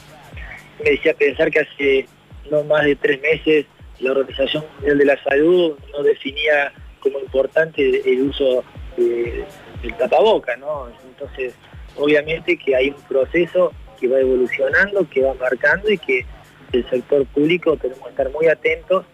me 0.83 0.91
decía 0.91 1.14
pensar 1.14 1.50
que 1.50 1.61
hace 1.61 2.07
no 2.50 2.64
más 2.64 2.85
de 2.85 2.97
tres 2.97 3.21
meses 3.21 3.67
la 4.00 4.12
Organización 4.12 4.64
Mundial 4.75 4.99
de 4.99 5.05
la 5.05 5.23
Salud 5.23 5.79
no 5.93 6.02
definía 6.02 6.73
como 7.00 7.19
importante 7.21 8.02
el 8.11 8.23
uso 8.23 8.64
del 8.97 9.97
tapaboca, 9.99 10.57
¿no? 10.57 10.88
Entonces, 11.09 11.55
obviamente 11.97 12.57
que 12.57 12.75
hay 12.76 12.91
un 12.91 13.02
proceso 13.02 13.73
que 14.00 14.09
va 14.09 14.21
evolucionando, 14.21 15.09
que 15.09 15.23
va 15.23 15.35
marcando 15.35 15.91
y 15.91 15.99
que 15.99 16.26
el 16.73 16.88
sector 16.88 17.26
público 17.26 17.76
tenemos 17.76 18.02
que 18.05 18.11
estar 18.11 18.31
muy 18.31 18.47
atentos, 18.49 19.05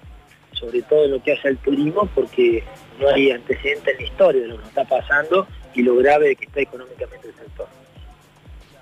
sobre 0.53 0.83
todo 0.83 1.07
lo 1.09 1.23
que 1.23 1.33
hace 1.33 1.49
al 1.49 1.59
turismo, 1.59 2.09
porque 2.15 2.63
no 3.01 3.09
hay 3.09 3.31
antecedentes 3.31 3.95
en 3.95 3.97
la 3.97 4.03
historia 4.03 4.43
de 4.43 4.49
lo 4.49 4.59
que 4.59 4.69
está 4.69 4.85
pasando 4.85 5.47
y 5.75 5.83
lo 5.83 5.97
grave 5.97 6.37
que 6.37 6.47
está 6.47 6.61
económicamente 6.61 7.29
el 7.29 7.35
sector. 7.35 7.67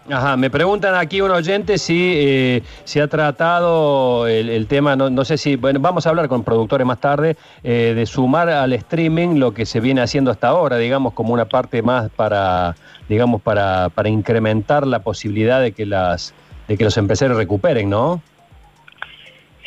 Ajá, 0.08 0.36
me 0.36 0.50
preguntan 0.50 0.94
aquí 0.94 1.20
un 1.20 1.32
oyente 1.32 1.78
si 1.78 2.14
eh, 2.16 2.62
se 2.84 3.02
ha 3.02 3.08
tratado 3.08 4.28
el, 4.28 4.66
tema, 4.68 4.94
no, 4.94 5.24
sé 5.24 5.36
si, 5.36 5.56
bueno, 5.56 5.80
vamos 5.80 6.06
a 6.06 6.10
hablar 6.10 6.28
con 6.28 6.44
productores 6.44 6.86
más 6.86 7.00
tarde, 7.00 7.36
eh, 7.64 7.92
de 7.96 8.06
sumar 8.06 8.48
al 8.48 8.72
streaming 8.72 9.40
lo 9.40 9.52
que 9.52 9.66
se 9.66 9.80
viene 9.80 10.02
haciendo 10.02 10.30
hasta 10.30 10.48
ahora, 10.48 10.76
digamos, 10.76 11.12
como 11.12 11.34
una 11.34 11.46
parte 11.46 11.82
más 11.82 12.08
para, 12.10 12.76
digamos, 13.08 13.42
para, 13.42 13.88
para 13.88 14.08
incrementar 14.08 14.86
la 14.86 15.00
posibilidad 15.00 15.60
de 15.60 15.72
que 15.72 15.86
las 15.86 16.34
de 16.68 16.76
que 16.76 16.84
los 16.84 16.96
empresarios 16.96 17.36
recuperen, 17.36 17.88
¿no? 17.88 18.20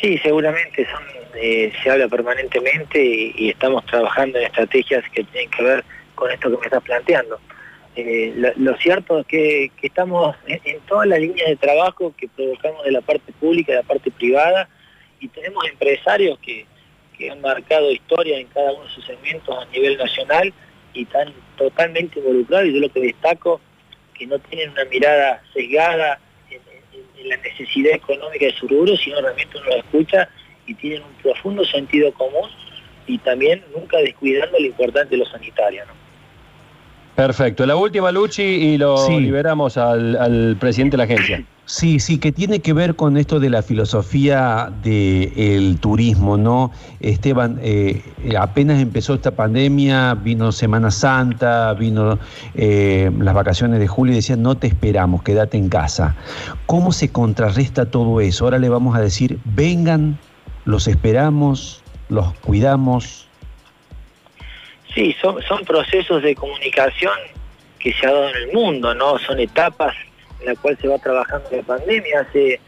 Sí, 0.01 0.17
seguramente 0.19 0.85
son, 0.85 1.18
eh, 1.41 1.71
se 1.81 1.89
habla 1.89 2.09
permanentemente 2.09 3.01
y, 3.01 3.49
estamos 3.49 3.85
trabajando 3.85 4.37
en 4.37 4.45
estrategias 4.45 5.03
que 5.09 5.23
tienen 5.23 5.49
que 5.49 5.63
ver 5.63 5.85
con 6.15 6.29
esto 6.31 6.49
que 6.49 6.57
me 6.57 6.65
estás 6.65 6.83
planteando. 6.83 7.39
Eh, 7.95 8.53
lo, 8.57 8.75
cierto 8.77 9.19
es 9.19 9.25
que, 9.25 9.71
estamos 9.81 10.35
en, 10.47 10.79
todas 10.81 11.07
las 11.07 11.19
líneas 11.19 11.47
de 11.47 11.55
trabajo 11.55 12.13
que 12.17 12.27
provocamos 12.27 12.83
de 12.83 12.91
la 12.91 13.01
parte 13.01 13.31
pública 13.39 13.71
y 13.71 13.75
de 13.75 13.81
la 13.81 13.87
parte 13.87 14.11
privada 14.11 14.69
y 15.19 15.29
tenemos 15.29 15.65
empresarios 15.67 16.37
que, 16.39 16.65
han 17.29 17.41
marcado 17.41 17.91
historia 17.91 18.39
en 18.39 18.47
cada 18.47 18.71
uno 18.71 18.85
de 18.85 18.91
sus 18.91 19.05
segmentos 19.05 19.53
a 19.53 19.65
nivel 19.71 19.97
nacional 19.97 20.53
y 20.93 21.03
están 21.03 21.33
totalmente 21.57 22.17
involucrados 22.17 22.67
y 22.67 22.73
yo 22.73 22.79
lo 22.79 22.87
que 22.87 23.01
destaco 23.01 23.59
que 24.13 24.25
no 24.25 24.39
tienen 24.39 24.69
una 24.69 24.85
mirada 24.85 25.43
sesgada 25.53 26.17
en 26.49 27.27
la 27.27 27.35
necesidad 27.35 27.93
económica 27.93 28.45
de 28.45 28.53
su 28.53 28.69
rubro, 28.69 28.95
sino 28.95 29.19
realmente 29.19 29.57
uno 29.57 29.65
lo 29.65 29.75
escucha 29.75 30.29
y 30.69 30.75
tienen 30.75 31.01
un 31.01 31.23
profundo 31.23 31.65
sentido 31.65 32.13
común 32.13 32.49
y 33.07 33.17
también 33.17 33.63
nunca 33.75 33.97
descuidando 33.97 34.59
lo 34.59 34.65
importante 34.65 35.15
de 35.15 35.17
lo 35.17 35.25
sanitario. 35.25 35.83
Perfecto. 37.15 37.65
La 37.65 37.75
última, 37.75 38.11
Luchi, 38.13 38.43
y 38.43 38.77
lo 38.77 39.09
liberamos 39.09 39.77
al, 39.77 40.55
presidente 40.57 40.95
de 40.95 40.97
la 40.99 41.03
agencia. 41.03 41.43
Sí, 41.65 41.99
sí, 41.99 42.17
que 42.17 42.31
tiene 42.31 42.61
que 42.61 42.71
ver 42.71 42.95
con 42.95 43.17
esto 43.17 43.39
de 43.39 43.49
la 43.49 43.61
filosofía 43.61 44.71
del 44.81 45.79
turismo, 45.79 46.37
¿no? 46.37 46.71
Esteban, 46.99 47.59
eh, 47.61 48.01
apenas 48.39 48.81
empezó 48.81 49.15
esta 49.15 49.31
pandemia, 49.31 50.15
vino 50.15 50.51
Semana 50.51 50.91
Santa, 50.91 51.73
vino 51.73 52.17
eh, 52.55 53.11
las 53.19 53.35
vacaciones 53.35 53.79
de 53.79 53.87
julio 53.87 54.13
y 54.13 54.15
decían, 54.15 54.41
no 54.41 54.55
te 54.55 54.67
esperamos, 54.67 55.21
quédate 55.21 55.57
en 55.57 55.67
casa. 55.69 56.15
¿Cómo 56.67 56.91
se 56.91 57.11
contrarresta 57.11 57.91
todo 57.91 58.21
eso? 58.21 58.45
Ahora 58.45 58.59
le 58.59 58.69
vamos 58.69 58.95
a 58.95 59.01
decir, 59.01 59.39
vengan, 59.43 60.17
los 60.65 60.87
esperamos, 60.87 61.81
los 62.09 62.33
cuidamos. 62.39 63.27
Sí, 64.93 65.15
son, 65.21 65.39
procesos 65.65 66.23
de 66.23 66.35
comunicación 66.35 67.13
que 67.77 67.93
se 67.93 68.07
ha 68.07 68.11
dado 68.11 68.29
en 68.29 68.35
el 68.35 68.53
mundo, 68.53 68.93
¿no? 68.95 69.17
Son 69.19 69.39
etapas 69.39 69.95
en 70.39 70.47
la 70.47 70.55
cual 70.55 70.77
se 70.81 70.87
va 70.87 70.97
trabajando 70.97 71.47
la 71.51 71.61
pandemia. 71.61 72.21
Hace 72.21 72.59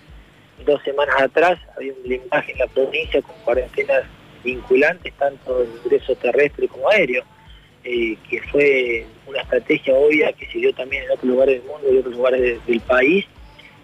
dos 0.66 0.82
semanas 0.84 1.16
atrás 1.20 1.60
había 1.76 1.94
un 1.94 2.04
blindaje 2.04 2.52
en 2.54 2.60
la 2.60 2.68
provincia 2.68 3.22
con 3.22 3.36
cuarentenas 3.44 4.04
vinculantes, 4.44 5.14
tanto 5.14 5.60
de 5.60 5.70
ingreso 5.84 6.16
terrestre 6.16 6.68
como 6.68 6.90
aéreo, 6.90 7.24
eh, 7.84 8.16
que 8.30 8.42
fue 8.44 9.06
una 9.26 9.42
estrategia 9.42 9.94
obvia 9.94 10.32
que 10.34 10.46
se 10.48 10.60
dio 10.60 10.74
también 10.74 11.04
en 11.04 11.12
otros 11.12 11.26
lugares 11.26 11.62
del 11.62 11.72
mundo 11.72 11.92
y 11.92 11.98
otros 11.98 12.16
lugares 12.16 12.66
del 12.66 12.80
país, 12.82 13.26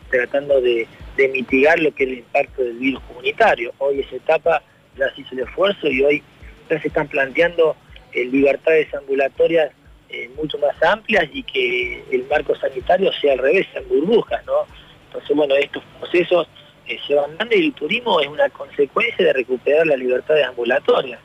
tratando 0.10 0.62
de, 0.62 0.88
mitigar 1.27 1.79
lo 1.79 1.93
que 1.93 2.03
es 2.03 2.09
el 2.09 2.17
impacto 2.19 2.63
del 2.63 2.77
virus 2.77 3.01
comunitario. 3.03 3.74
Hoy 3.79 4.01
esa 4.01 4.15
etapa 4.15 4.62
ya 4.97 5.13
se 5.13 5.21
hizo 5.21 5.33
el 5.33 5.41
esfuerzo 5.41 5.88
y 5.88 6.03
hoy 6.03 6.24
ya 6.69 6.79
se 6.81 6.88
están 6.88 7.07
planteando 7.07 7.75
eh, 8.13 8.25
libertades 8.25 8.93
ambulatorias 8.93 9.71
eh, 10.09 10.29
mucho 10.38 10.57
más 10.59 10.81
amplias 10.83 11.25
y 11.33 11.43
que 11.43 12.03
el 12.12 12.25
marco 12.29 12.55
sanitario 12.55 13.12
sea 13.13 13.33
al 13.33 13.39
revés, 13.39 13.67
en 13.75 13.88
burbujas, 13.89 14.45
¿no? 14.45 14.65
Entonces, 15.07 15.36
bueno, 15.36 15.55
estos 15.55 15.83
procesos 16.00 16.47
eh, 16.88 16.97
se 17.05 17.15
van 17.15 17.38
dando 17.38 17.55
y 17.55 17.65
el 17.65 17.74
turismo 17.74 18.21
es 18.21 18.27
una 18.27 18.50
consecuencia 18.50 19.25
de 19.25 19.33
recuperar 19.33 19.86
las 19.86 20.00
libertades 20.00 20.45
ambulatorias. 20.45 21.19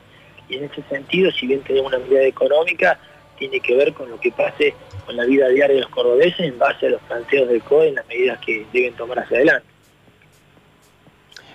Y 0.48 0.56
en 0.56 0.64
ese 0.64 0.82
sentido, 0.90 1.30
si 1.30 1.46
bien 1.46 1.60
tenemos 1.60 1.92
una 1.92 2.04
medida 2.04 2.24
económica, 2.24 2.98
tiene 3.38 3.60
que 3.60 3.74
ver 3.74 3.92
con 3.92 4.10
lo 4.10 4.18
que 4.18 4.32
pase 4.32 4.74
con 5.06 5.16
la 5.16 5.24
vida 5.24 5.48
diaria 5.48 5.76
de 5.76 5.82
los 5.82 5.90
cordobeses 5.90 6.40
en 6.40 6.58
base 6.58 6.86
a 6.86 6.90
los 6.90 7.00
planteos 7.02 7.48
del 7.48 7.62
COE 7.62 7.88
en 7.88 7.94
las 7.96 8.06
medidas 8.06 8.38
que 8.40 8.66
deben 8.72 8.94
tomar 8.94 9.20
hacia 9.20 9.36
adelante. 9.36 9.71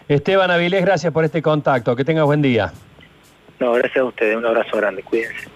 Esteban 0.08 0.52
Avilés, 0.52 0.84
gracias 0.84 1.12
por 1.12 1.26
este 1.26 1.42
contacto. 1.42 1.96
Que 1.96 2.06
tengas 2.06 2.26
buen 2.26 2.42
día. 2.42 2.72
No, 3.60 3.74
gracias 3.74 3.98
a 3.98 4.04
ustedes. 4.06 4.38
Un 4.38 4.46
abrazo 4.46 4.78
grande. 4.78 5.04
Cuídense. 5.04 5.50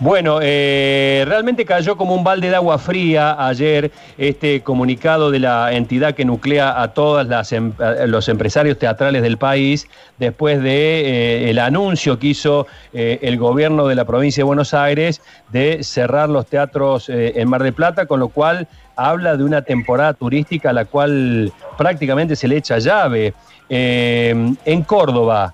Bueno, 0.00 0.38
eh, 0.40 1.24
realmente 1.28 1.66
cayó 1.66 1.94
como 1.94 2.14
un 2.14 2.24
balde 2.24 2.48
de 2.48 2.56
agua 2.56 2.78
fría 2.78 3.36
ayer 3.46 3.92
este 4.16 4.62
comunicado 4.62 5.30
de 5.30 5.40
la 5.40 5.74
entidad 5.74 6.14
que 6.14 6.24
nuclea 6.24 6.80
a 6.80 6.94
todos 6.94 7.52
em, 7.52 7.74
los 8.06 8.30
empresarios 8.30 8.78
teatrales 8.78 9.20
del 9.20 9.36
país 9.36 9.86
después 10.18 10.62
de 10.62 11.02
eh, 11.02 11.50
el 11.50 11.58
anuncio 11.58 12.18
que 12.18 12.28
hizo 12.28 12.66
eh, 12.94 13.18
el 13.20 13.36
gobierno 13.36 13.88
de 13.88 13.94
la 13.94 14.06
provincia 14.06 14.40
de 14.40 14.46
Buenos 14.46 14.72
Aires 14.72 15.20
de 15.50 15.84
cerrar 15.84 16.30
los 16.30 16.46
teatros 16.46 17.10
en 17.10 17.46
Mar 17.50 17.62
del 17.62 17.74
Plata, 17.74 18.06
con 18.06 18.20
lo 18.20 18.28
cual 18.28 18.68
habla 18.96 19.36
de 19.36 19.44
una 19.44 19.60
temporada 19.60 20.14
turística 20.14 20.70
a 20.70 20.72
la 20.72 20.86
cual 20.86 21.52
prácticamente 21.76 22.36
se 22.36 22.48
le 22.48 22.56
echa 22.56 22.78
llave. 22.78 23.34
en 23.68 24.82
Córdoba, 24.86 25.52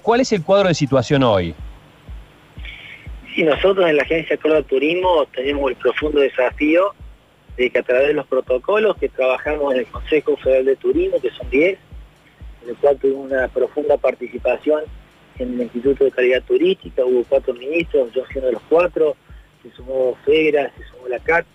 ¿cuál 0.00 0.20
es 0.20 0.30
el 0.30 0.44
cuadro 0.44 0.68
de 0.68 0.74
situación 0.74 1.24
hoy? 1.24 1.56
Sí, 3.34 3.44
nosotros 3.44 3.88
en 3.88 3.96
la 3.96 4.02
Agencia 4.02 4.36
Córdoba 4.36 4.62
Turismo 4.62 5.26
tenemos 5.26 5.70
el 5.70 5.76
profundo 5.76 6.20
desafío 6.20 6.94
de 7.56 7.70
que 7.70 7.78
a 7.78 7.82
través 7.82 8.08
de 8.08 8.14
los 8.14 8.26
protocolos 8.26 8.96
que 8.96 9.08
trabajamos 9.08 9.72
en 9.72 9.80
el 9.80 9.86
Consejo 9.86 10.36
Federal 10.36 10.64
de 10.64 10.76
Turismo, 10.76 11.20
que 11.20 11.30
son 11.30 11.48
10, 11.48 11.78
en 12.62 12.68
el 12.68 12.76
cual 12.76 12.98
tuvimos 12.98 13.30
una 13.30 13.46
profunda 13.48 13.96
participación 13.96 14.82
en 15.38 15.54
el 15.54 15.60
Instituto 15.62 16.04
de 16.04 16.10
Calidad 16.10 16.42
Turística, 16.42 17.04
hubo 17.04 17.24
cuatro 17.28 17.54
ministros, 17.54 18.12
yo 18.12 18.24
siendo 18.26 18.48
de 18.48 18.54
los 18.54 18.62
cuatro, 18.68 19.16
se 19.62 19.70
sumó 19.72 20.16
FEGRA, 20.24 20.70
se 20.76 20.84
sumó 20.84 21.08
la 21.08 21.18
CAT, 21.20 21.46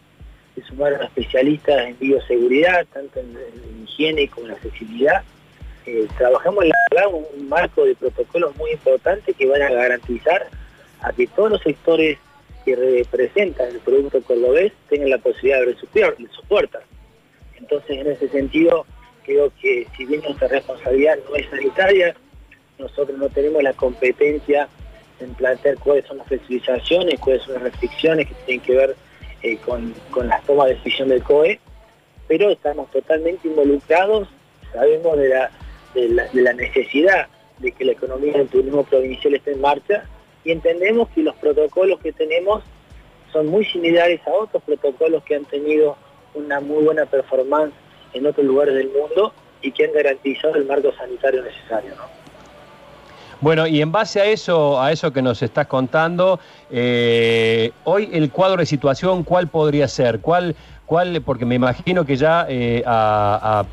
se 0.56 0.62
sumaron 0.64 1.04
especialistas 1.04 1.88
en 1.88 2.00
bioseguridad, 2.00 2.86
tanto 2.94 3.20
en, 3.20 3.38
higiene 3.84 4.30
como 4.30 4.48
en 4.48 4.54
accesibilidad. 4.54 5.24
Eh, 5.86 6.08
trabajamos 6.18 6.64
en 6.64 6.72
la 6.96 7.08
un 7.08 7.50
marco 7.50 7.86
de 7.86 7.96
protocolos 7.96 8.56
muy 8.56 8.72
importante 8.72 9.34
que 9.34 9.46
van 9.46 9.62
a 9.62 9.70
garantizar 9.70 10.48
a 11.06 11.14
que 11.14 11.28
todos 11.28 11.52
los 11.52 11.62
sectores 11.62 12.18
que 12.66 12.76
representan 12.76 13.70
el 13.70 13.80
producto 13.80 14.22
cordobés 14.24 14.74
tengan 14.90 15.12
la 15.12 15.20
posibilidad 15.20 15.58
de 15.58 15.64
abrir 16.04 16.30
sus 16.32 16.46
puertas. 16.48 16.82
Entonces, 17.58 17.92
en 17.92 18.08
ese 18.08 18.28
sentido, 18.30 18.86
creo 19.24 19.52
que 19.62 19.88
si 19.96 20.06
bien 20.06 20.22
nuestra 20.22 20.48
responsabilidad 20.48 21.18
no 21.30 21.36
es 21.36 21.48
sanitaria, 21.48 22.16
nosotros 22.80 23.18
no 23.20 23.30
tenemos 23.30 23.62
la 23.62 23.74
competencia 23.74 24.68
en 25.20 25.34
plantear 25.36 25.78
cuáles 25.78 26.06
son 26.06 26.18
las 26.18 26.28
flexibilizaciones, 26.28 27.20
cuáles 27.20 27.44
son 27.44 27.54
las 27.54 27.64
restricciones 27.64 28.28
que 28.28 28.34
tienen 28.46 28.66
que 28.66 28.76
ver 28.76 28.96
eh, 29.44 29.58
con, 29.58 29.94
las 30.28 30.44
tomas 30.46 30.68
de 30.68 30.76
decisión 30.76 31.10
del 31.10 31.24
COE, 31.24 31.60
pero 32.28 32.50
estamos 32.50 32.90
totalmente 32.90 33.48
involucrados, 33.48 34.28
sabemos 34.74 35.18
de 35.20 35.30
la, 35.30 35.52
de 35.94 36.42
la 36.42 36.54
necesidad 36.54 37.28
de 37.60 37.72
que 37.72 37.86
la 37.86 37.92
economía 37.92 38.34
del 38.34 38.48
turismo 38.48 38.84
provincial 38.84 39.36
esté 39.36 39.52
en 39.52 39.62
marcha 39.62 40.04
y 40.46 40.52
entendemos 40.52 41.10
que 41.10 41.24
los 41.24 41.36
protocolos 41.36 42.00
que 42.00 42.14
tenemos 42.14 42.64
son 43.34 43.48
muy 43.48 43.66
similares 43.66 44.22
a 44.26 44.32
otros 44.32 44.64
protocolos 44.64 45.24
que 45.24 45.36
han 45.36 45.46
tenido 45.46 45.98
una 46.36 46.62
muy 46.62 46.84
buena 46.84 47.06
performance 47.06 47.74
en 48.14 48.26
otros 48.26 48.46
lugares 48.46 48.76
del 48.76 48.90
mundo 48.90 49.34
y 49.62 49.72
que 49.72 49.86
han 49.86 49.94
garantizado 49.94 50.56
el 50.56 50.66
marco 50.66 50.94
sanitario 50.94 51.42
necesario. 51.42 51.94
Bueno, 53.42 53.68
y 53.68 53.82
en 53.82 53.92
base 53.92 54.22
a 54.22 54.26
eso, 54.26 54.80
a 54.82 54.92
eso 54.92 55.12
que 55.12 55.22
nos 55.22 55.42
estás 55.42 55.68
contando, 55.68 56.40
eh, 56.72 57.72
hoy 57.84 58.10
el 58.14 58.32
cuadro 58.32 58.58
de 58.58 58.66
situación, 58.66 59.24
¿cuál 59.24 59.50
podría 59.50 59.88
ser? 59.88 60.20
¿Cuál, 60.20 60.56
cuál, 60.86 61.22
porque 61.22 61.46
me 61.46 61.56
imagino 61.56 62.06
que 62.06 62.16
ya 62.16 62.46
eh, 62.48 62.84
a 62.86 63.66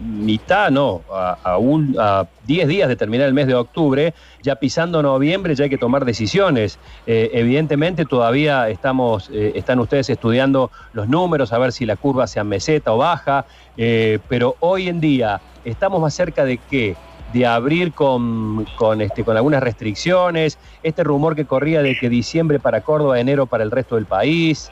mitad, 0.00 0.70
no, 0.70 1.02
a 1.10 2.26
10 2.46 2.68
días 2.68 2.88
de 2.88 2.96
terminar 2.96 3.26
el 3.26 3.34
mes 3.34 3.46
de 3.46 3.54
octubre, 3.54 4.14
ya 4.42 4.56
pisando 4.56 5.02
noviembre 5.02 5.54
ya 5.54 5.64
hay 5.64 5.70
que 5.70 5.78
tomar 5.78 6.04
decisiones. 6.04 6.78
Eh, 7.06 7.30
evidentemente 7.32 8.04
todavía 8.04 8.68
estamos, 8.68 9.30
eh, 9.32 9.52
están 9.54 9.78
ustedes 9.80 10.08
estudiando 10.10 10.70
los 10.92 11.08
números, 11.08 11.52
a 11.52 11.58
ver 11.58 11.72
si 11.72 11.86
la 11.86 11.96
curva 11.96 12.26
sea 12.26 12.44
meseta 12.44 12.92
o 12.92 12.98
baja, 12.98 13.46
eh, 13.76 14.18
pero 14.28 14.56
hoy 14.60 14.88
en 14.88 15.00
día 15.00 15.40
estamos 15.64 16.00
más 16.00 16.14
cerca 16.14 16.44
de 16.44 16.58
qué? 16.70 16.96
de 17.32 17.46
abrir 17.46 17.92
con, 17.92 18.64
con, 18.74 19.00
este, 19.00 19.22
con 19.22 19.36
algunas 19.36 19.62
restricciones, 19.62 20.58
este 20.82 21.04
rumor 21.04 21.36
que 21.36 21.44
corría 21.44 21.80
de 21.80 21.96
que 21.96 22.08
diciembre 22.08 22.58
para 22.58 22.80
Córdoba, 22.80 23.20
enero 23.20 23.46
para 23.46 23.62
el 23.62 23.70
resto 23.70 23.94
del 23.94 24.06
país. 24.06 24.68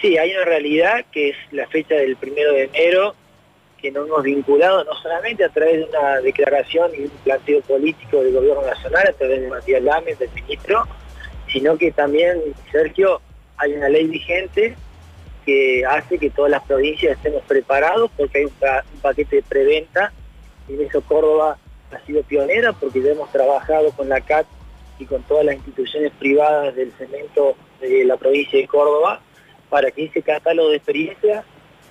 Sí, 0.00 0.16
hay 0.16 0.32
una 0.32 0.44
realidad 0.44 1.04
que 1.10 1.30
es 1.30 1.36
la 1.50 1.66
fecha 1.66 1.96
del 1.96 2.16
primero 2.16 2.52
de 2.52 2.64
enero, 2.64 3.16
que 3.80 3.90
no 3.90 4.04
hemos 4.04 4.22
vinculado 4.22 4.84
no 4.84 4.94
solamente 4.94 5.44
a 5.44 5.48
través 5.48 5.78
de 5.78 5.84
una 5.84 6.20
declaración 6.20 6.90
y 6.96 7.04
un 7.04 7.10
planteo 7.24 7.60
político 7.62 8.22
del 8.22 8.34
gobierno 8.34 8.62
nacional, 8.62 9.06
a 9.08 9.12
través 9.12 9.40
de 9.40 9.48
Matías 9.48 9.82
Lames, 9.82 10.18
del 10.18 10.30
ministro, 10.30 10.86
sino 11.50 11.78
que 11.78 11.92
también, 11.92 12.42
Sergio, 12.70 13.20
hay 13.56 13.72
una 13.72 13.88
ley 13.88 14.06
vigente 14.06 14.76
que 15.44 15.84
hace 15.86 16.18
que 16.18 16.30
todas 16.30 16.50
las 16.50 16.62
provincias 16.64 17.16
estemos 17.16 17.42
preparados 17.44 18.10
porque 18.16 18.38
hay 18.38 18.44
un, 18.44 19.00
paquete 19.00 19.36
de 19.36 19.42
preventa 19.42 20.12
y 20.68 20.74
en 20.74 20.82
eso 20.82 21.00
Córdoba 21.00 21.56
ha 21.90 22.06
sido 22.06 22.22
pionera 22.22 22.72
porque 22.72 23.02
ya 23.02 23.12
hemos 23.12 23.32
trabajado 23.32 23.90
con 23.92 24.08
la 24.08 24.20
CAT 24.20 24.46
y 24.98 25.06
con 25.06 25.22
todas 25.22 25.46
las 25.46 25.54
instituciones 25.54 26.12
privadas 26.18 26.74
del 26.74 26.92
cemento 26.98 27.56
de 27.80 28.04
la 28.04 28.16
provincia 28.16 28.58
de 28.58 28.66
Córdoba 28.66 29.20
para 29.70 29.90
que 29.90 30.04
ese 30.04 30.22
catálogo 30.22 30.70
de 30.70 30.76
experiencias, 30.76 31.44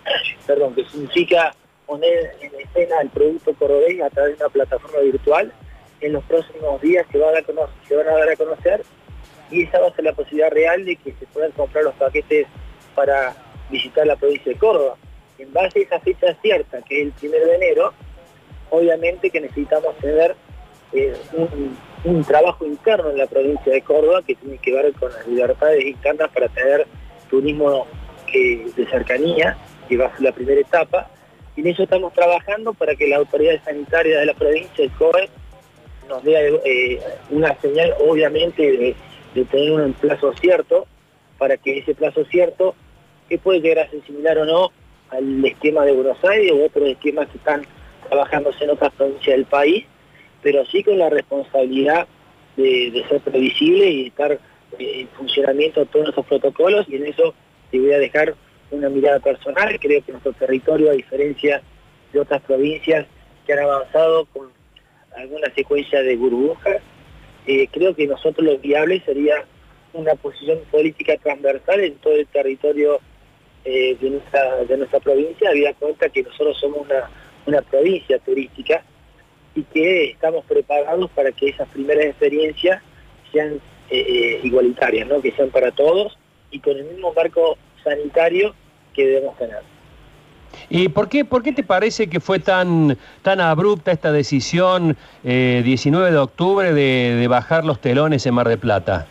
perdón, 0.45 0.76
que 0.76 0.86
significa 0.86 1.54
poner 1.88 2.36
en 2.41 2.52
escena 2.60 3.02
el 3.02 3.10
producto 3.10 3.54
cordobés 3.56 4.02
a 4.02 4.10
través 4.10 4.38
de 4.38 4.43
una 4.43 4.54
plataforma 4.54 5.00
virtual. 5.00 5.52
En 6.02 6.13
los 6.13 6.23
próximos 6.26 6.80
días 6.82 7.08
se, 7.12 7.17
van 7.17 7.36
a 7.36 7.41
conocer, 7.41 7.76
se 7.88 7.95
van 7.95 8.08
a 8.08 8.17
dar 8.17 8.30
a 8.30 8.36
conocer 8.36 8.84
y 9.50 9.63
esa 9.63 9.80
va 9.80 9.88
a 9.88 9.95
ser 9.95 10.06
la 10.06 10.13
posibilidad 10.13 10.52
real 10.52 10.86
de 10.86 10.95
que 10.97 11.13
se 11.13 11.26
puedan 11.28 11.52
comprar 11.54 11.84
los 11.86 11.95
paquetes 11.95 12.45
para 12.93 13.34
visitar 13.69 14.06
la 14.06 14.15
provincia 14.15 14.52
de 14.52 14.60
Córdoba. 14.60 14.97
En 15.39 15.52
base 15.54 15.80
a 15.80 15.82
esa 15.84 16.00
fecha 16.02 16.36
cierta, 16.41 16.82
que 16.82 17.02
es 17.02 17.08
el 17.08 17.12
primero 17.13 17.45
de 17.45 17.56
enero, 17.56 17.93
obviamente 18.69 19.30
que 19.30 19.39
necesitamos 19.39 19.95
tener 19.97 20.36
eh, 20.93 21.15
un, 22.04 22.23
trabajo 22.23 22.65
interno 22.65 23.10
en 23.10 23.17
la 23.17 23.28
provincia 23.28 23.71
de 23.71 23.82
Córdoba 23.82 24.21
que 24.26 24.36
tiene 24.36 24.58
que 24.58 24.73
ver 24.73 24.93
con 24.93 25.12
las 25.12 25.28
libertades 25.28 25.86
internas 25.86 26.30
para 26.32 26.47
tener 26.50 26.88
turismo 27.30 27.86
de 28.32 28.88
cercanía, 28.89 29.58
que 29.88 29.97
va 29.97 30.08
a 30.08 30.12
ser 30.12 30.21
la 30.21 30.32
primera 30.32 30.62
etapa, 30.62 31.10
en 31.58 31.67
eso 31.67 31.84
estamos 31.84 32.13
trabajando 32.13 32.74
para 32.74 32.96
que 32.96 33.08
la 33.08 33.17
autoridad 33.17 33.63
sanitaria 33.63 34.20
de 34.20 34.26
la 34.28 34.34
provincia, 34.36 34.84
el 34.84 34.91
COE, 34.91 35.30
nos 36.08 36.24
dé 36.24 36.60
eh, 36.63 37.00
una 37.32 37.60
señal, 37.60 37.96
obviamente, 38.00 38.96
de, 39.34 39.46
tener 39.46 39.72
un 39.72 39.93
plazo 39.93 40.34
cierto, 40.39 40.88
para 41.38 41.58
que 41.58 41.80
ese 41.80 41.93
plazo 41.93 42.26
cierto, 42.26 42.76
que 43.28 43.38
puede 43.38 43.62
llegar 43.62 43.86
a 43.86 43.89
ser 43.89 44.04
similar 44.06 44.38
o 44.39 44.46
no 44.46 44.72
al 45.10 45.46
esquema 45.46 45.86
de 45.86 45.91
Buenos 45.91 46.24
Aires 46.24 46.52
u 46.54 46.63
otros 46.63 46.89
esquemas 46.89 47.28
que 47.30 47.38
están 47.38 47.63
trabajándose 48.08 48.63
en 48.63 48.72
otras 48.72 48.93
provincias 48.93 49.36
del 49.36 49.46
país, 49.46 49.86
pero 50.41 50.65
sí 50.65 50.84
con 50.84 50.98
la 50.98 51.10
responsabilidad 51.10 52.08
de, 52.56 53.04
ser 53.10 53.22
previsible 53.22 53.89
y 53.89 54.08
estar 54.08 54.32
eh, 54.32 55.02
en 55.02 55.08
funcionamiento 55.10 55.86
todos 55.86 56.06
nuestros 56.06 56.26
protocolos, 56.26 56.88
y 56.89 56.96
en 56.96 57.08
eso 57.08 57.34
te 57.70 57.80
voy 57.80 57.93
a 57.93 58.00
dejar 58.00 58.36
una 58.71 58.89
mirada 58.89 59.19
personal. 59.19 59.77
Creo 59.80 60.03
que 60.03 60.12
nuestro 60.12 60.34
territorio, 60.34 60.91
a 60.91 60.93
diferencia 60.93 61.62
de 62.12 62.19
otras 62.19 62.41
provincias 62.41 63.06
que 63.45 63.53
han 63.53 63.60
avanzado 63.60 64.25
con 64.25 64.49
alguna 65.15 65.53
secuencia 65.53 66.01
de 66.01 66.15
burbujas, 66.15 66.77
eh, 67.45 67.67
creo 67.71 67.95
que 67.95 68.08
nosotros 68.08 68.45
lo 68.45 68.58
viable 68.58 69.01
sería 69.06 69.45
una 69.93 70.15
posición 70.15 70.60
política 70.69 71.17
transversal 71.17 71.80
en 71.80 71.95
todo 71.95 72.13
el 72.13 72.27
territorio 72.27 72.99
eh, 73.63 73.97
de, 73.99 74.10
nuestra, 74.10 74.63
de 74.65 74.77
nuestra 74.77 74.99
provincia, 74.99 75.49
habida 75.49 75.73
cuenta 75.73 76.10
que 76.10 76.23
nosotros 76.23 76.58
somos 76.60 76.80
una, 76.82 77.10
una 77.45 77.62
provincia 77.62 78.19
turística 78.19 78.84
y 79.56 79.63
que 79.63 80.12
estamos 80.12 80.45
preparados 80.45 81.10
para 81.12 81.32
que 81.32 81.49
esas 81.49 81.67
primeras 81.69 82.06
experiencias 82.06 82.82
sean 83.32 83.60
eh, 83.89 84.39
igualitarias, 84.43 85.08
¿no? 85.08 85.21
que 85.21 85.32
sean 85.32 85.49
para 85.49 85.71
todos 85.71 86.17
y 86.51 86.60
con 86.60 86.77
el 86.77 86.86
mismo 86.86 87.13
marco 87.13 87.58
sanitario 87.88 88.54
que 88.93 89.06
debemos 89.06 89.38
tener. 89.38 89.60
¿Y 90.69 90.89
por 90.89 91.08
qué, 91.08 91.23
por 91.23 91.43
qué 91.43 91.54
te 91.54 91.63
parece 91.63 92.10
que 92.10 92.19
fue 92.19 92.39
tan, 92.39 92.97
tan 93.21 93.39
abrupta 93.39 93.91
esta 93.91 94.12
decisión 94.12 94.97
19 95.23 96.08
eh, 96.08 96.12
de 96.12 96.17
octubre 96.17 96.73
de, 96.73 97.28
bajar 97.28 97.63
los 97.65 97.80
telones 97.80 98.26
en 98.26 98.34
Mar 98.34 98.47
de 98.47 98.58
Plata? 98.58 99.08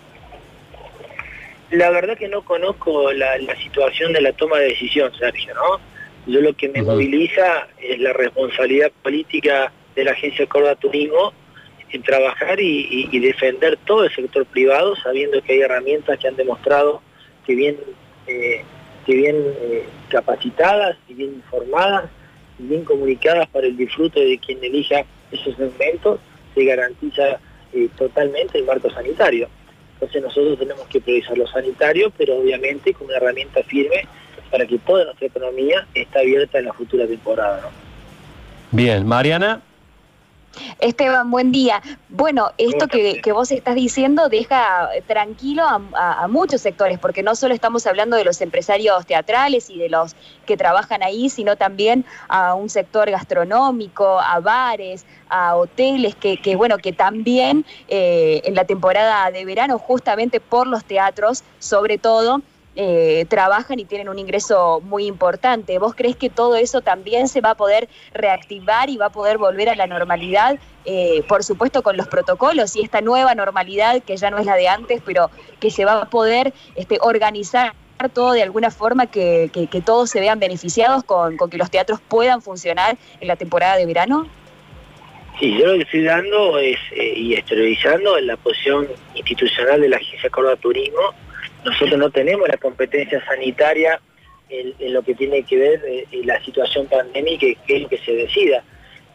La 1.71 1.91
verdad 1.91 2.17
que 2.17 2.29
no 2.29 2.43
conozco 2.45 3.13
la, 3.13 3.37
situación 3.63 4.13
de 4.13 4.21
la 4.21 4.33
toma 4.33 4.59
de 4.59 4.69
decisión, 4.69 5.13
Sergio, 5.19 5.55
¿no? 5.55 5.81
Yo 6.27 6.41
lo 6.41 6.55
que 6.55 6.69
me 6.69 6.83
moviliza 6.83 7.69
es 7.81 8.01
la 8.01 8.13
responsabilidad 8.13 8.91
política 9.03 9.73
de 9.95 10.05
la 10.05 10.13
Agencia 10.13 10.47
Córdoba 10.47 10.75
Turismo 10.75 11.33
en 11.91 12.03
trabajar 12.03 12.61
y, 12.61 13.19
defender 13.21 13.79
todo 13.87 14.05
el 14.05 14.15
sector 14.15 14.45
privado, 14.47 14.97
sabiendo 14.97 15.41
que 15.43 15.55
hay 15.55 15.61
herramientas 15.61 16.19
que 16.19 16.29
han 16.29 16.37
demostrado 16.37 17.01
que 17.47 17.55
bien 17.55 17.77
eh, 18.27 18.63
que 19.05 19.15
bien 19.15 19.37
eh, 19.37 19.85
capacitadas 20.09 20.97
y 21.09 21.15
bien 21.15 21.35
informadas 21.35 22.11
bien 22.59 22.85
comunicadas 22.85 23.49
para 23.49 23.67
el 23.67 23.77
disfrute 23.77 24.21
de 24.21 24.39
quien 24.39 24.63
elija 24.63 25.05
esos 25.31 25.57
segmentos, 25.57 26.21
se 26.55 26.65
garantiza 26.65 27.41
eh, 27.73 27.89
totalmente 27.97 28.59
el 28.59 28.65
marco 28.65 28.91
sanitario. 28.91 29.49
Entonces 29.95 30.23
nosotros 30.23 30.59
tenemos 30.59 30.87
que 30.89 31.01
priorizar 31.01 31.37
lo 31.37 31.47
sanitario, 31.47 32.13
pero 32.17 32.37
obviamente 32.37 32.93
con 32.93 33.07
una 33.07 33.17
herramienta 33.17 33.63
firme 33.63 34.07
para 34.51 34.67
que 34.67 34.79
toda 34.79 35.05
nuestra 35.05 35.27
economía 35.27 35.87
esté 35.95 36.19
abierta 36.19 36.59
en 36.59 36.67
la 36.67 36.73
futura 36.73 37.07
temporada. 37.07 37.71
Bien, 38.71 39.07
Mariana. 39.07 39.63
Esteban, 40.79 41.31
buen 41.31 41.53
día. 41.53 41.83
Bueno, 42.09 42.53
esto 42.59 42.87
que, 42.89 43.21
vos 43.33 43.51
estás 43.51 43.75
diciendo 43.75 44.29
deja 44.29 44.91
tranquilo 45.07 45.65
a, 45.65 46.27
muchos 46.29 46.61
sectores, 46.61 46.99
porque 46.99 47.23
no 47.23 47.35
solo 47.35 47.55
estamos 47.55 47.87
hablando 47.87 48.17
de 48.17 48.25
los 48.25 48.41
empresarios 48.41 49.07
teatrales 49.07 49.71
y 49.71 49.79
de 49.79 49.89
los 49.89 50.17
que 50.45 50.57
trabajan 50.57 51.03
ahí, 51.03 51.31
sino 51.31 51.57
también 51.57 52.05
a 52.29 52.55
un 52.55 52.69
sector 52.69 53.11
gastronómico, 53.11 54.21
a 54.21 54.41
bares, 54.41 55.07
a 55.29 55.57
hoteles, 55.57 56.15
que, 56.15 56.57
bueno, 56.57 56.79
que 56.79 56.93
también 56.93 57.65
eh, 57.89 58.43
en 58.45 58.55
la 58.55 58.65
temporada 58.65 59.31
de 59.31 59.45
verano, 59.45 59.79
justamente 59.79 60.41
por 60.41 60.67
los 60.67 60.85
teatros, 60.85 61.45
sobre 61.59 61.99
todo, 61.99 62.43
eh, 62.77 63.25
trabajan 63.29 63.81
y 63.81 63.87
tienen 63.87 64.09
un 64.09 64.19
ingreso 64.19 64.81
muy 64.83 65.07
importante. 65.07 65.79
¿Vos 65.79 65.95
crees 65.95 66.15
que 66.15 66.31
todo 66.31 66.57
eso 66.57 66.83
también 66.83 67.27
se 67.27 67.41
va 67.41 67.51
a 67.51 67.55
poder 67.55 67.89
reactivar 68.13 68.91
y 68.91 68.99
va 68.99 69.07
a 69.07 69.11
poder 69.11 69.39
volver 69.39 69.71
a 69.71 69.75
la 69.75 69.87
normalidad? 69.87 70.59
Eh, 70.85 71.25
por 71.27 71.43
supuesto 71.43 71.83
con 71.83 71.97
los 71.97 72.07
protocolos 72.07 72.77
y 72.77 72.83
esta 72.83 73.01
nueva 73.01 73.35
normalidad 73.35 74.03
que 74.03 74.17
ya 74.17 74.31
no 74.31 74.39
es 74.39 74.47
la 74.47 74.57
de 74.57 74.69
antes, 74.69 75.03
pero 75.05 75.31
que 75.59 75.71
se 75.71 75.85
va 75.85 76.03
a 76.03 76.11
poder 76.11 76.53
este, 76.77 76.99
organizar 77.01 77.73
todo 78.13 78.33
de 78.33 78.43
alguna 78.43 78.71
forma 78.71 79.07
que, 79.07 79.51
todos 79.85 80.11
se 80.11 80.21
vean 80.21 80.39
beneficiados 80.39 81.03
con, 81.05 81.37
que 81.51 81.57
los 81.57 81.71
teatros 81.71 82.01
puedan 82.07 82.43
funcionar 82.43 82.97
en 83.21 83.29
la 83.29 83.37
temporada 83.37 83.77
de 83.77 83.87
verano? 83.87 84.29
Sí, 85.41 85.59
yo 85.59 85.67
lo 85.67 85.75
que 85.75 85.83
estoy 85.83 86.05
dando 86.05 86.59
es, 86.59 86.79
eh, 86.93 87.15
y 87.17 87.35
exteriorizando 87.35 88.17
en 88.17 88.27
la 88.27 88.37
posición 88.37 88.87
institucional 89.15 89.81
de 89.81 89.89
la 89.89 89.97
Agencia 89.97 90.31
Córdoba 90.31 90.57
Turismo, 90.57 91.15
nosotros 91.67 91.99
no 91.99 92.11
tenemos 92.11 92.49
la 92.49 92.57
competencia 92.57 93.23
sanitaria 93.25 94.01
en, 94.49 94.93
lo 94.93 95.03
que 95.03 95.15
tiene 95.15 95.43
que 95.43 95.57
ver 95.57 95.83
eh, 95.85 96.07
la 96.25 96.41
situación 96.45 96.87
pandémica, 96.87 97.47
que 97.67 97.77
es 97.77 97.83
lo 97.83 97.89
que 97.89 97.99
se 97.99 98.13
decida. 98.13 98.63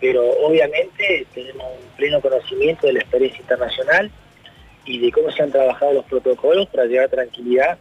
Pero 0.02 0.30
obviamente 0.30 1.26
tenemos 1.34 1.66
un 1.80 1.96
pleno 1.96 2.20
conocimiento 2.20 2.88
de 2.88 2.94
la 2.94 3.00
experiencia 3.00 3.40
internacional 3.40 4.12
y 4.86 5.00
de 5.00 5.12
cómo 5.12 5.32
se 5.32 5.44
han 5.44 5.52
trabajado 5.52 5.94
los 5.94 6.06
protocolos 6.06 6.68
para 6.68 6.86
llevar 6.86 7.10
tranquilidad 7.10 7.78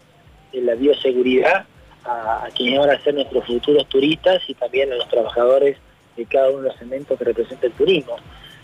en 0.52 0.66
la 0.66 0.74
bioseguridad 0.74 1.64
a, 2.04 2.48
quienes 2.54 2.78
van 2.78 2.90
a 2.90 3.02
ser 3.02 3.14
nuestros 3.14 3.44
futuros 3.46 3.88
turistas 3.88 4.42
y 4.46 4.54
también 4.54 4.92
a 4.92 4.96
los 4.96 5.08
trabajadores 5.08 5.78
de 6.16 6.26
cada 6.26 6.50
uno 6.50 6.62
de 6.62 6.68
los 6.68 6.76
segmentos 6.76 7.18
que 7.18 7.24
representa 7.24 7.66
el 7.66 7.72
turismo. 7.72 8.16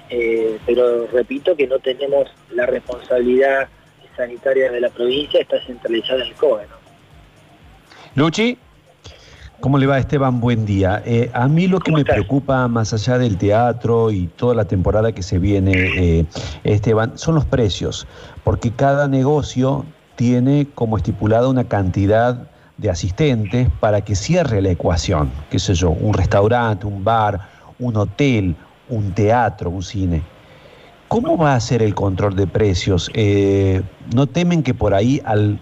Eh, 0.08 0.58
pero 0.64 1.08
repito 1.08 1.56
que 1.56 1.66
no 1.66 1.80
tenemos 1.80 2.30
la 2.52 2.66
responsabilidad 2.66 3.68
sanitaria 4.16 4.70
de 4.72 4.80
la 4.80 4.88
provincia 4.88 5.40
está 5.40 5.60
centralizada 5.64 6.22
en 6.22 6.28
el 6.28 6.34
COE. 6.34 6.66
Luchi. 8.14 8.58
¿Cómo 9.60 9.78
le 9.78 9.86
va 9.86 9.98
Esteban? 9.98 10.38
Buen 10.38 10.66
día. 10.66 11.02
Eh, 11.06 11.30
a 11.32 11.48
mí 11.48 11.66
lo 11.66 11.80
que 11.80 11.90
me 11.90 12.04
preocupa, 12.04 12.68
más 12.68 12.92
allá 12.92 13.16
del 13.16 13.38
teatro 13.38 14.10
y 14.10 14.26
toda 14.26 14.54
la 14.54 14.66
temporada 14.66 15.12
que 15.12 15.22
se 15.22 15.38
viene, 15.38 15.72
eh, 15.96 16.26
Esteban, 16.62 17.16
son 17.16 17.36
los 17.36 17.46
precios, 17.46 18.06
porque 18.44 18.70
cada 18.70 19.08
negocio 19.08 19.86
tiene 20.14 20.68
como 20.74 20.98
estipulada 20.98 21.48
una 21.48 21.64
cantidad 21.64 22.50
de 22.76 22.90
asistentes 22.90 23.68
para 23.80 24.02
que 24.02 24.14
cierre 24.14 24.60
la 24.60 24.70
ecuación, 24.70 25.32
qué 25.50 25.58
sé 25.58 25.74
yo, 25.74 25.90
un 25.90 26.12
restaurante, 26.12 26.86
un 26.86 27.02
bar, 27.02 27.40
un 27.78 27.96
hotel, 27.96 28.54
un 28.90 29.12
teatro, 29.12 29.70
un 29.70 29.82
cine. 29.82 30.22
¿Cómo 31.08 31.38
va 31.38 31.54
a 31.54 31.60
ser 31.60 31.82
el 31.82 31.94
control 31.94 32.34
de 32.34 32.46
precios? 32.46 33.10
Eh, 33.14 33.82
¿No 34.14 34.26
temen 34.26 34.62
que 34.62 34.74
por 34.74 34.92
ahí 34.92 35.20
al 35.24 35.60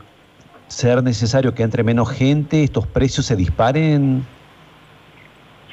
ser 0.69 1.03
necesario 1.03 1.55
que 1.55 1.63
entre 1.63 1.83
menos 1.83 2.11
gente, 2.11 2.65
estos 2.65 2.87
precios 2.87 3.27
se 3.27 3.37
disparen? 3.37 4.25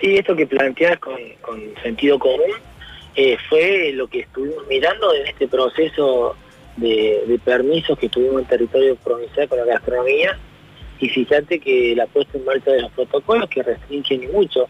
Sí, 0.01 0.17
esto 0.17 0.35
que 0.35 0.45
planteas 0.45 0.99
con, 0.99 1.15
sentido 1.81 2.19
común 2.19 2.51
eh, 3.15 3.37
fue 3.49 3.91
lo 3.93 4.07
que 4.07 4.21
estuvimos 4.21 4.67
mirando 4.67 5.13
en 5.13 5.27
este 5.27 5.47
proceso 5.47 6.35
de, 6.77 7.39
permisos 7.45 7.97
que 7.97 8.09
tuvimos 8.09 8.41
en 8.41 8.47
territorio 8.47 8.95
provincial 8.97 9.47
con 9.47 9.59
la 9.59 9.65
gastronomía 9.65 10.37
y 10.99 11.09
fíjate 11.09 11.59
que 11.59 11.95
la 11.95 12.07
puesta 12.07 12.37
en 12.37 12.45
marcha 12.45 12.71
de 12.71 12.81
los 12.81 12.91
protocolos 12.91 13.49
que 13.49 13.63
restringen 13.63 14.31
mucho 14.31 14.67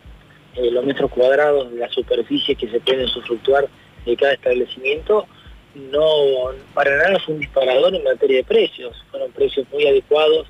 eh, 0.55 0.69
los 0.71 0.85
metros 0.85 1.09
cuadrados 1.11 1.71
de 1.71 1.79
la 1.79 1.89
superficie 1.89 2.55
que 2.55 2.69
se 2.69 2.79
pueden 2.79 3.05
usufructuar 3.05 3.67
de 4.05 4.15
cada 4.15 4.33
establecimiento, 4.33 5.27
no 5.75 6.51
para 6.73 6.97
nada 6.97 7.19
fue 7.19 7.35
un 7.35 7.41
disparador 7.41 7.95
en 7.95 8.03
materia 8.03 8.37
de 8.37 8.43
precios, 8.43 8.95
fueron 9.09 9.31
precios 9.31 9.65
muy 9.71 9.87
adecuados. 9.87 10.47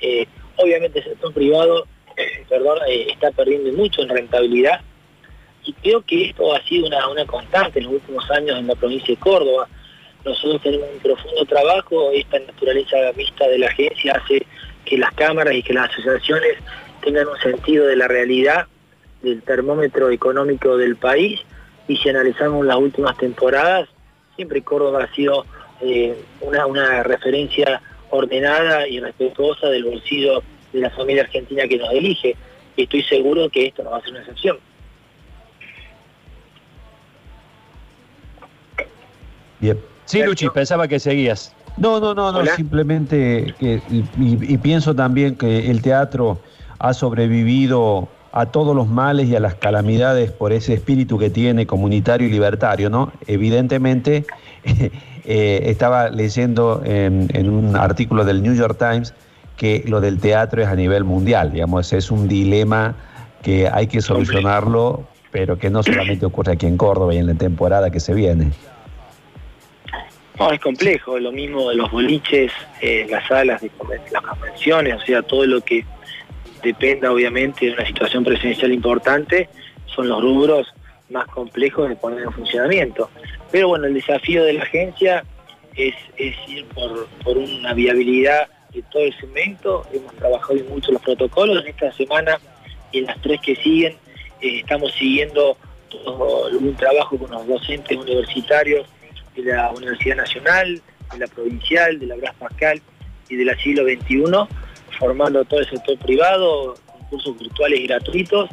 Eh, 0.00 0.26
obviamente 0.56 0.98
el 0.98 1.04
sector 1.04 1.32
privado 1.32 1.86
perdón, 2.48 2.78
eh, 2.88 3.06
está 3.10 3.30
perdiendo 3.30 3.72
mucho 3.72 4.02
en 4.02 4.08
rentabilidad 4.08 4.80
y 5.64 5.72
creo 5.74 6.02
que 6.02 6.26
esto 6.28 6.54
ha 6.54 6.62
sido 6.64 6.86
una, 6.86 7.08
una 7.08 7.24
constante 7.24 7.78
en 7.78 7.86
los 7.86 7.94
últimos 7.94 8.28
años 8.30 8.58
en 8.58 8.66
la 8.66 8.74
provincia 8.74 9.14
de 9.14 9.20
Córdoba. 9.20 9.68
Nosotros 10.24 10.60
tenemos 10.62 10.88
un 10.92 11.00
profundo 11.00 11.44
trabajo, 11.44 12.10
esta 12.12 12.38
naturaleza 12.40 12.96
mixta 13.16 13.48
de 13.48 13.58
la 13.58 13.68
agencia 13.68 14.20
hace 14.22 14.46
que 14.84 14.98
las 14.98 15.12
cámaras 15.14 15.54
y 15.54 15.62
que 15.62 15.72
las 15.72 15.90
asociaciones 15.90 16.58
tengan 17.00 17.28
un 17.28 17.38
sentido 17.38 17.86
de 17.86 17.96
la 17.96 18.08
realidad 18.08 18.66
del 19.22 19.42
termómetro 19.42 20.10
económico 20.10 20.76
del 20.76 20.96
país 20.96 21.40
y 21.88 21.96
si 21.96 22.08
analizamos 22.08 22.64
las 22.64 22.76
últimas 22.76 23.16
temporadas, 23.16 23.88
siempre 24.36 24.62
Córdoba 24.62 25.04
ha 25.04 25.14
sido 25.14 25.44
eh, 25.80 26.16
una, 26.40 27.02
referencia 27.02 27.82
ordenada 28.10 28.86
y 28.86 29.00
respetuosa 29.00 29.68
del 29.68 29.84
bolsillo 29.84 30.42
de 30.72 30.80
la 30.80 30.90
familia 30.90 31.22
argentina 31.22 31.66
que 31.66 31.78
nos 31.78 31.90
elige. 31.92 32.36
Y 32.76 32.84
estoy 32.84 33.02
seguro 33.02 33.48
que 33.50 33.66
esto 33.66 33.82
no 33.82 33.90
va 33.90 33.98
a 33.98 34.00
ser 34.00 34.10
una 34.10 34.20
excepción. 34.20 34.58
Bien. 39.60 39.78
Sí, 40.04 40.22
Luchi, 40.22 40.48
pensaba 40.48 40.88
que 40.88 40.98
seguías. 40.98 41.54
No, 41.76 42.00
no, 42.00 42.14
no, 42.14 42.32
no, 42.32 42.44
simplemente 42.54 43.54
que, 43.58 43.80
y 43.88 44.58
pienso 44.58 44.94
también 44.94 45.36
que 45.36 45.70
el 45.70 45.80
teatro 45.80 46.38
ha 46.78 46.92
sobrevivido 46.92 48.08
a 48.32 48.46
todos 48.46 48.74
los 48.74 48.88
males 48.88 49.28
y 49.28 49.36
a 49.36 49.40
las 49.40 49.54
calamidades 49.54 50.32
por 50.32 50.52
ese 50.52 50.72
espíritu 50.72 51.18
que 51.18 51.28
tiene 51.28 51.66
comunitario 51.66 52.26
y 52.26 52.30
libertario, 52.30 52.88
¿no? 52.88 53.12
Evidentemente, 53.26 54.24
eh, 55.24 55.60
estaba 55.66 56.08
leyendo 56.08 56.82
en, 56.84 57.50
un 57.50 57.76
artículo 57.76 58.24
del 58.24 58.42
New 58.42 58.54
York 58.54 58.78
Times 58.78 59.14
que 59.56 59.84
lo 59.86 60.00
del 60.00 60.18
teatro 60.18 60.62
es 60.62 60.68
a 60.68 60.74
nivel 60.74 61.04
mundial, 61.04 61.52
digamos, 61.52 61.92
es 61.92 62.10
un 62.10 62.26
dilema 62.26 62.96
que 63.42 63.68
hay 63.68 63.86
que 63.86 64.00
solucionarlo, 64.00 65.04
pero 65.30 65.58
que 65.58 65.68
no 65.68 65.82
solamente 65.82 66.24
ocurre 66.24 66.52
aquí 66.52 66.66
en 66.66 66.78
Córdoba 66.78 67.14
y 67.14 67.18
en 67.18 67.26
la 67.26 67.34
temporada 67.34 67.90
que 67.90 68.00
se 68.00 68.14
viene. 68.14 68.50
No, 70.38 70.50
es 70.50 70.60
complejo, 70.60 71.18
lo 71.18 71.30
mismo 71.30 71.68
de 71.68 71.76
los 71.76 71.90
boliches, 71.90 72.50
eh, 72.80 73.06
las 73.10 73.28
salas 73.28 73.60
de 73.60 73.70
las 74.10 74.22
convenciones, 74.22 75.02
o 75.02 75.04
sea, 75.04 75.22
todo 75.22 75.44
lo 75.44 75.60
que 75.60 75.84
dependa 76.62 77.12
obviamente 77.12 77.66
de 77.66 77.72
una 77.72 77.86
situación 77.86 78.24
presencial 78.24 78.72
importante, 78.72 79.48
son 79.86 80.08
los 80.08 80.22
rubros 80.22 80.72
más 81.10 81.26
complejos 81.28 81.88
de 81.88 81.96
poner 81.96 82.22
en 82.22 82.32
funcionamiento. 82.32 83.10
Pero 83.50 83.68
bueno, 83.68 83.86
el 83.86 83.94
desafío 83.94 84.44
de 84.44 84.54
la 84.54 84.62
agencia 84.62 85.24
es, 85.76 85.94
ir 86.48 86.64
por, 86.66 87.36
una 87.36 87.74
viabilidad 87.74 88.48
de 88.72 88.82
todo 88.90 89.02
el 89.02 89.14
segmento. 89.18 89.86
Hemos 89.92 90.14
trabajado 90.14 90.58
mucho 90.68 90.92
los 90.92 91.02
protocolos 91.02 91.62
en 91.62 91.70
esta 91.70 91.92
semana 91.92 92.38
y 92.90 92.98
en 92.98 93.06
las 93.06 93.20
tres 93.20 93.40
que 93.40 93.56
siguen 93.56 93.94
eh, 94.40 94.60
estamos 94.60 94.92
siguiendo 94.94 95.56
un 96.58 96.74
trabajo 96.74 97.18
con 97.18 97.30
los 97.30 97.46
docentes 97.46 97.96
universitarios 97.98 98.86
de 99.36 99.42
la 99.42 99.70
Universidad 99.72 100.16
Nacional, 100.16 100.80
de 101.12 101.18
la 101.18 101.26
Provincial, 101.26 101.98
de 101.98 102.06
la 102.06 102.16
Bras 102.16 102.34
Pascal 102.36 102.80
y 103.28 103.36
de 103.36 103.44
la 103.44 103.56
siglo 103.58 103.84
XXI 103.84 104.22
formando 105.02 105.44
todo 105.44 105.58
el 105.58 105.68
sector 105.68 105.98
privado, 105.98 106.76
concursos 106.86 107.36
virtuales 107.36 107.82
gratuitos, 107.88 108.48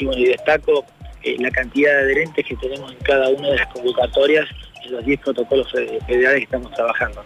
y 0.00 0.04
bueno, 0.04 0.20
y 0.20 0.24
destaco 0.24 0.84
eh, 1.22 1.36
la 1.38 1.48
cantidad 1.52 1.92
de 1.92 1.98
adherentes 1.98 2.44
que 2.44 2.56
tenemos 2.56 2.90
en 2.90 2.98
cada 2.98 3.28
una 3.28 3.50
de 3.50 3.56
las 3.58 3.68
convocatorias 3.68 4.48
en 4.84 4.92
los 4.94 5.04
10 5.04 5.20
protocolos 5.20 5.70
federales 5.70 6.38
que 6.38 6.44
estamos 6.44 6.72
trabajando. 6.72 7.22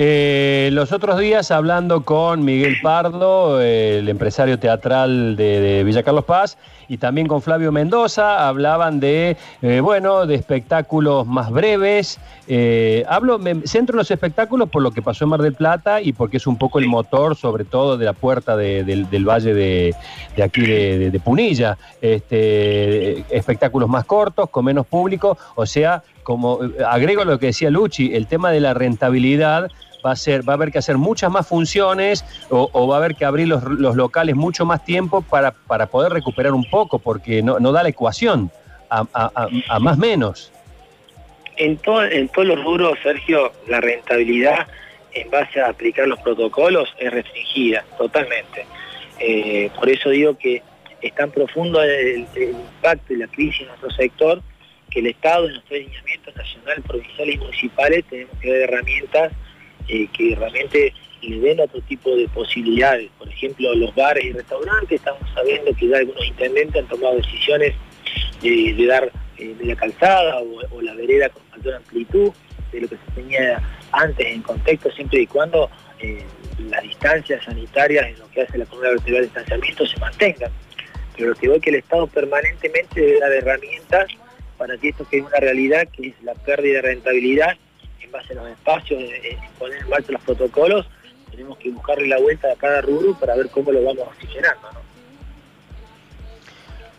Eh, 0.00 0.70
los 0.74 0.92
otros 0.92 1.18
días 1.18 1.50
hablando 1.50 2.04
con 2.04 2.44
Miguel 2.44 2.76
Pardo, 2.80 3.60
el 3.60 4.08
empresario 4.08 4.56
teatral 4.56 5.34
de, 5.34 5.82
Villa 5.84 6.04
Carlos 6.04 6.24
Paz, 6.24 6.56
y 6.86 6.98
también 6.98 7.26
con 7.26 7.42
Flavio 7.42 7.72
Mendoza, 7.72 8.46
hablaban 8.46 9.00
de, 9.00 9.36
eh, 9.60 9.80
bueno, 9.80 10.24
de 10.24 10.36
espectáculos 10.36 11.26
más 11.26 11.50
breves. 11.50 12.20
Eh, 12.46 13.04
hablo, 13.08 13.40
me 13.40 13.66
centro 13.66 13.94
en 13.94 13.98
los 13.98 14.10
espectáculos 14.12 14.68
por 14.68 14.82
lo 14.82 14.92
que 14.92 15.02
pasó 15.02 15.24
en 15.24 15.30
Mar 15.30 15.42
del 15.42 15.54
Plata 15.54 16.00
y 16.00 16.12
porque 16.12 16.36
es 16.36 16.46
un 16.46 16.58
poco 16.58 16.78
el 16.78 16.86
motor, 16.86 17.34
sobre 17.34 17.64
todo, 17.64 17.98
de 17.98 18.04
la 18.04 18.12
puerta 18.12 18.56
del, 18.56 19.28
valle 19.28 19.52
de, 19.52 19.96
aquí 20.40 20.60
de, 20.60 21.20
Punilla. 21.24 21.76
Este, 22.00 23.24
espectáculos 23.36 23.88
más 23.88 24.04
cortos, 24.04 24.48
con 24.48 24.64
menos 24.64 24.86
público, 24.86 25.36
o 25.56 25.66
sea, 25.66 26.04
como 26.22 26.60
agrego 26.86 27.24
lo 27.24 27.38
que 27.38 27.46
decía 27.46 27.70
Luchi, 27.70 28.14
el 28.14 28.26
tema 28.26 28.52
de 28.52 28.60
la 28.60 28.74
rentabilidad 28.74 29.70
va 30.04 30.12
a, 30.12 30.16
ser, 30.16 30.48
va 30.48 30.54
a 30.54 30.56
haber 30.56 30.70
que 30.70 30.78
hacer 30.78 30.96
muchas 30.96 31.30
más 31.30 31.46
funciones 31.46 32.24
o, 32.50 32.86
va 32.86 32.96
a 32.96 32.98
haber 32.98 33.14
que 33.14 33.24
abrir 33.24 33.48
los, 33.48 33.62
locales 33.62 34.36
mucho 34.36 34.64
más 34.64 34.84
tiempo 34.84 35.22
para, 35.22 35.52
para, 35.52 35.86
poder 35.86 36.12
recuperar 36.12 36.52
un 36.52 36.64
poco, 36.64 36.98
porque 36.98 37.42
no, 37.42 37.72
da 37.72 37.82
la 37.82 37.88
ecuación 37.88 38.50
a, 38.90 39.78
más 39.80 39.98
menos. 39.98 40.52
En, 41.56 41.76
todo, 41.78 42.04
en 42.04 42.28
todos 42.28 42.48
los 42.48 42.62
rubros, 42.62 42.98
Sergio, 43.02 43.52
la 43.66 43.80
rentabilidad 43.80 44.66
en 45.12 45.30
base 45.30 45.60
a 45.60 45.68
aplicar 45.68 46.06
los 46.06 46.20
protocolos 46.20 46.88
es 46.98 47.12
restringida 47.12 47.84
totalmente. 47.96 48.66
Eh, 49.18 49.70
por 49.74 49.88
eso 49.88 50.10
digo 50.10 50.38
que 50.38 50.62
es 51.00 51.14
tan 51.14 51.30
profundo 51.30 51.82
el, 51.82 52.26
impacto 52.36 53.12
y 53.12 53.16
la 53.16 53.26
crisis 53.28 53.62
en 53.62 53.68
nuestro 53.68 53.90
sector 53.90 54.42
que 54.90 55.00
el 55.00 55.08
Estado 55.08 55.46
en 55.46 55.52
nuestros 55.54 55.80
lineamientos 55.80 56.36
nacional, 56.36 56.82
provinciales 56.82 57.34
y 57.34 57.38
municipales 57.38 58.04
tenemos 58.08 58.38
que 58.40 58.50
dar 58.50 58.58
herramientas 58.70 59.32
eh, 59.88 60.08
que 60.12 60.34
realmente 60.36 60.92
le 61.22 61.40
den 61.40 61.60
otro 61.60 61.80
tipo 61.82 62.14
de 62.14 62.28
posibilidades. 62.28 63.10
Por 63.18 63.28
ejemplo, 63.28 63.74
los 63.74 63.94
bares 63.94 64.24
y 64.24 64.32
restaurantes, 64.32 64.98
estamos 64.98 65.22
sabiendo 65.34 65.74
que 65.74 65.88
ya 65.88 65.98
algunos 65.98 66.26
intendentes 66.26 66.82
han 66.82 66.88
tomado 66.88 67.16
decisiones 67.16 67.74
de, 68.42 68.86
dar 68.86 69.10
eh, 69.38 69.54
la 69.60 69.76
calzada 69.76 70.40
o, 70.40 70.80
la 70.80 70.94
vereda 70.94 71.28
con 71.28 71.42
mayor 71.50 71.74
amplitud 71.74 72.32
de 72.72 72.80
lo 72.82 72.88
que 72.88 72.96
se 72.96 73.12
tenía 73.14 73.62
antes 73.92 74.26
en 74.26 74.42
contexto, 74.42 74.90
siempre 74.92 75.22
y 75.22 75.26
cuando 75.26 75.70
eh, 76.00 76.24
las 76.70 76.82
distancias 76.82 77.44
sanitarias 77.44 78.06
en 78.06 78.18
lo 78.18 78.28
que 78.30 78.42
hace 78.42 78.58
la 78.58 78.66
comunidad 78.66 78.92
vertebral 78.92 79.22
de 79.22 79.26
distanciamiento 79.26 79.86
se 79.86 79.98
mantengan. 79.98 80.52
Pero 81.16 81.30
lo 81.30 81.34
que 81.34 81.48
voy 81.48 81.60
que 81.60 81.70
el 81.70 81.76
Estado 81.76 82.06
permanentemente 82.06 83.00
debe 83.00 83.20
dar 83.20 83.32
herramientas 83.32 84.08
para 84.56 84.76
que 84.76 84.90
esto 84.90 85.08
que 85.08 85.18
es 85.18 85.24
una 85.24 85.38
realidad, 85.38 85.88
que 85.88 86.08
es 86.08 86.22
la 86.22 86.34
pérdida 86.34 86.76
de 86.76 86.82
rentabilidad, 86.82 87.56
en 88.02 88.12
base 88.12 88.32
a 88.32 88.36
los 88.36 88.48
espacios, 88.48 89.00
en 89.00 89.38
poner 89.58 89.80
en 89.80 89.88
marcha 89.88 90.12
los 90.12 90.22
protocolos, 90.22 90.86
tenemos 91.30 91.58
que 91.58 91.70
buscarle 91.70 92.08
la 92.08 92.18
vuelta 92.18 92.52
a 92.52 92.56
cada 92.56 92.80
rubro 92.80 93.14
para 93.14 93.36
ver 93.36 93.48
cómo 93.50 93.72
lo 93.72 93.82
vamos 93.82 94.08
oxigenando. 94.08 94.68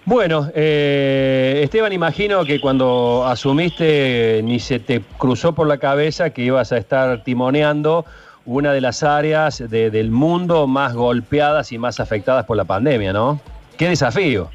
Bueno, 0.05 0.49
eh, 0.55 1.61
Esteban, 1.63 1.93
imagino 1.93 2.43
que 2.43 2.59
cuando 2.59 3.25
asumiste 3.27 4.41
ni 4.43 4.59
se 4.59 4.79
te 4.79 5.01
cruzó 5.19 5.53
por 5.53 5.67
la 5.67 5.77
cabeza 5.77 6.31
que 6.31 6.41
ibas 6.41 6.71
a 6.71 6.77
estar 6.77 7.23
timoneando 7.23 8.05
una 8.45 8.73
de 8.73 8.81
las 8.81 9.03
áreas 9.03 9.59
del 9.69 10.09
mundo 10.09 10.65
más 10.65 10.95
golpeadas 10.95 11.71
y 11.71 11.77
más 11.77 11.99
afectadas 11.99 12.45
por 12.45 12.57
la 12.57 12.65
pandemia, 12.65 13.13
¿no? 13.13 13.39
Qué 13.77 13.89
desafío. 13.89 14.49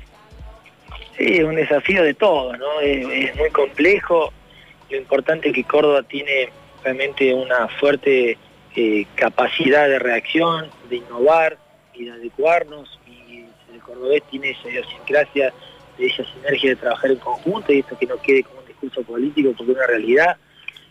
Sí, 1.16 1.40
un 1.42 1.54
desafío 1.54 2.02
de 2.02 2.14
todo, 2.14 2.56
¿no? 2.56 2.80
es 2.80 3.36
muy 3.36 3.50
complejo 3.50 4.32
lo 4.90 4.96
importante 4.96 5.48
es 5.48 5.54
que 5.54 5.64
Córdoba 5.64 6.02
tiene 6.02 6.50
realmente 6.82 7.32
una 7.32 7.68
fuerte 7.68 8.38
eh, 8.76 9.06
capacidad 9.14 9.88
de 9.88 9.98
reacción, 9.98 10.68
de 10.88 10.96
innovar 10.96 11.58
y 11.94 12.04
de 12.04 12.12
adecuarnos, 12.12 12.98
y 13.06 13.44
el 13.72 13.80
cordobés 13.80 14.22
tiene 14.30 14.50
esa 14.50 14.68
idiosincrasia 14.68 15.52
esa 15.98 16.24
sinergia 16.24 16.70
de 16.70 16.76
trabajar 16.76 17.10
en 17.12 17.18
conjunto, 17.18 17.72
y 17.72 17.78
esto 17.78 17.96
que 17.96 18.06
no 18.06 18.20
quede 18.20 18.42
como 18.42 18.60
un 18.60 18.66
discurso 18.66 19.02
político, 19.02 19.52
porque 19.56 19.72
es 19.72 19.78
una 19.78 19.86
realidad, 19.86 20.36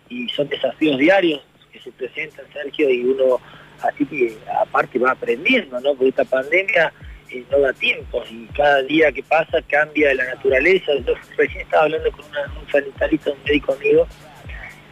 y 0.10 0.30
son 0.30 0.48
desafíos 0.48 0.98
diarios 0.98 1.42
que 1.72 1.80
se 1.80 1.92
presentan, 1.92 2.46
Sergio, 2.54 2.90
y 2.90 3.04
uno 3.04 3.40
así 3.82 4.06
que 4.06 4.38
aparte 4.62 4.98
va 5.00 5.12
aprendiendo, 5.12 5.80
¿no? 5.82 5.94
Porque 5.94 6.10
esta 6.10 6.24
pandemia 6.24 6.94
eh, 7.34 7.44
no 7.52 7.60
da 7.60 7.74
tiempo 7.74 8.24
y 8.30 8.46
cada 8.48 8.84
día 8.84 9.12
que 9.12 9.24
pasa 9.24 9.62
cambia 9.64 10.14
la 10.14 10.26
naturaleza. 10.26 10.94
Yo 11.06 11.14
recién 11.38 11.62
estaba 11.62 11.84
hablando 11.84 12.12
con 12.12 12.26
un 12.26 12.72
sanitarista, 12.72 13.32
un 13.32 13.44
médico 13.44 13.74
amigo, 13.74 14.08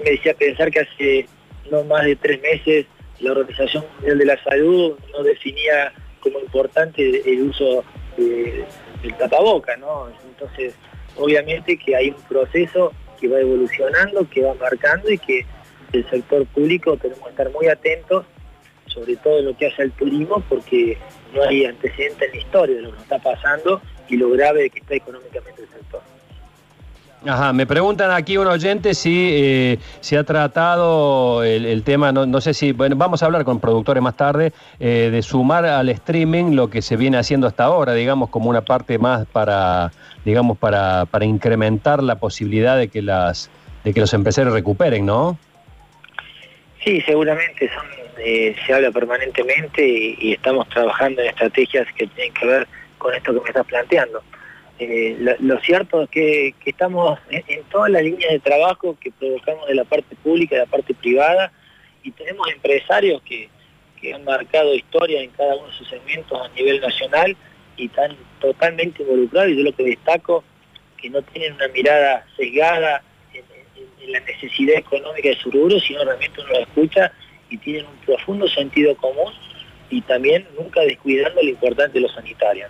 me 0.04 0.12
decía 0.12 0.34
pensar 0.34 0.71
que 0.71 0.80
hace 0.80 1.25
no 1.69 1.84
más 1.84 2.06
de 2.06 2.15
tres 2.15 2.41
meses 2.41 2.86
la 3.19 3.32
Organización 3.34 3.86
Mundial 3.93 4.17
de 4.17 4.25
la 4.25 4.43
Salud 4.43 4.97
no 5.12 5.23
definía 5.23 5.93
como 6.19 6.39
importante 6.39 7.21
el 7.32 7.41
uso 7.43 7.84
del 8.17 8.65
tapaboca, 9.17 9.77
¿no? 9.77 10.10
Entonces, 10.27 10.73
obviamente 11.17 11.77
que 11.77 11.95
hay 11.95 12.10
un 12.10 12.21
proceso 12.23 12.93
que 13.19 13.27
va 13.27 13.39
evolucionando, 13.39 14.27
que 14.30 14.41
va 14.41 14.56
marcando 14.56 15.12
y 15.12 15.17
que 15.17 15.45
el 15.93 16.10
sector 16.10 16.45
público 16.47 16.97
tenemos 16.97 17.23
que 17.23 17.30
estar 17.30 17.51
muy 17.51 17.67
atentos 17.67 18.25
sobre 18.88 19.15
todo 19.17 19.41
lo 19.41 19.56
que 19.56 19.67
hace 19.67 19.84
al 19.84 19.91
turismo, 19.91 20.43
porque 20.49 20.97
no 21.34 21.44
hay 21.44 21.65
antecedentes 21.65 22.22
en 22.28 22.32
la 22.32 22.38
historia 22.38 22.76
de 22.78 22.82
lo 22.84 22.91
que 22.91 23.02
está 23.02 23.20
pasando 23.20 23.82
y 24.10 24.17
lo 24.17 24.30
grave 24.32 24.70
que 24.70 24.80
está 24.80 24.96
económicamente 24.96 25.62
el 25.62 25.70
sector. 25.70 26.02
Ajá, 27.26 27.54
me 27.54 27.67
preguntan 27.67 28.10
aquí 28.10 28.38
un 28.38 28.48
oyente 28.48 28.96
si 28.96 29.30
eh, 29.32 29.80
se 30.00 30.17
ha 30.17 30.24
tratado 30.24 31.44
el, 31.44 31.84
tema, 31.84 32.12
no, 32.12 32.41
sé 32.41 32.56
si, 32.56 32.72
bueno, 32.72 32.96
vamos 32.96 33.22
a 33.22 33.28
hablar 33.28 33.46
con 33.46 33.60
productores 33.60 34.02
más 34.02 34.17
tarde, 34.17 34.54
eh, 34.80 35.10
de 35.12 35.22
sumar 35.22 35.65
al 35.65 35.89
streaming 35.89 36.56
lo 36.56 36.72
que 36.72 36.82
se 36.82 36.98
viene 36.98 37.17
haciendo 37.17 37.46
hasta 37.46 37.65
ahora, 37.65 37.94
digamos, 37.94 38.30
como 38.30 38.50
una 38.50 38.62
parte 38.62 38.98
más 38.98 39.28
para, 39.28 39.91
digamos, 40.26 40.58
para, 40.58 41.06
para 41.06 41.26
incrementar 41.26 42.02
la 42.02 42.15
posibilidad 42.15 42.76
de 42.76 42.88
que 42.88 43.04
las 43.04 43.52
de 43.84 43.94
que 43.94 44.00
los 44.00 44.13
empresarios 44.13 44.54
recuperen, 44.54 45.06
¿no? 45.06 45.38
Sí, 46.84 47.02
seguramente 47.02 47.70
son 47.70 48.00
eh, 48.19 48.56
se 48.65 48.74
habla 48.74 48.91
permanentemente 48.91 49.88
y, 49.88 50.34
estamos 50.34 50.67
trabajando 50.69 51.21
en 51.21 51.30
estrategias 51.30 51.88
que 51.93 52.08
tienen 52.08 52.34
que 52.34 52.45
ver 52.45 52.67
con 52.97 53.13
esto 53.13 53.34
que 53.34 53.39
me 53.39 53.47
estás 53.47 53.65
planteando. 53.65 54.21
Eh, 54.80 55.36
lo, 55.39 55.60
cierto 55.60 56.04
es 56.04 56.10
que, 56.10 56.56
estamos 56.65 57.19
en, 57.30 57.63
todas 57.65 57.91
las 57.91 58.02
líneas 58.04 58.32
de 58.32 58.39
trabajo 58.39 58.97
que 59.00 59.12
provocamos 59.12 59.67
de 59.67 59.76
la 59.76 59.84
parte 59.84 60.15
pública, 60.15 60.56
de 60.56 60.62
la 60.62 60.67
parte 60.67 60.93
privada, 60.93 61.52
y 62.04 62.12
tenemos 62.12 62.47
empresarios 62.52 63.21
que, 63.24 63.50
han 64.15 64.24
marcado 64.24 64.74
historia 64.74 65.21
en 65.21 65.30
cada 65.30 65.56
uno 65.56 65.67
de 65.67 65.74
sus 65.74 65.88
segmentos 65.88 66.41
a 66.41 66.50
nivel 66.56 66.82
nacional 66.82 67.38
y 67.78 67.86
están 67.86 68.17
totalmente 68.39 69.04
involucrados, 69.04 69.52
y 69.52 69.58
yo 69.58 69.63
lo 69.63 69.76
que 69.76 69.84
destaco, 69.84 70.43
que 71.00 71.12
no 71.12 71.21
tienen 71.21 71.54
una 71.54 71.67
mirada 71.67 72.26
sesgada 72.36 73.04
en, 73.32 74.12
la 74.12 74.19
necesidad 74.21 74.78
económica 74.78 75.30
de 75.30 75.36
su 75.36 75.52
rubro, 75.52 75.80
sino 75.80 76.04
realmente 76.04 76.41
uno 76.41 76.50
lo 76.50 76.60
escucha 76.62 77.13
y 77.51 77.57
tienen 77.57 77.85
un 77.85 78.05
profundo 78.05 78.47
sentido 78.47 78.95
común 78.95 79.33
y 79.89 80.01
también 80.01 80.47
nunca 80.57 80.81
descuidando 80.81 81.41
lo 81.43 81.49
importante 81.49 81.99
de 81.99 82.01
lo 82.01 82.09
sanitario. 82.09 82.65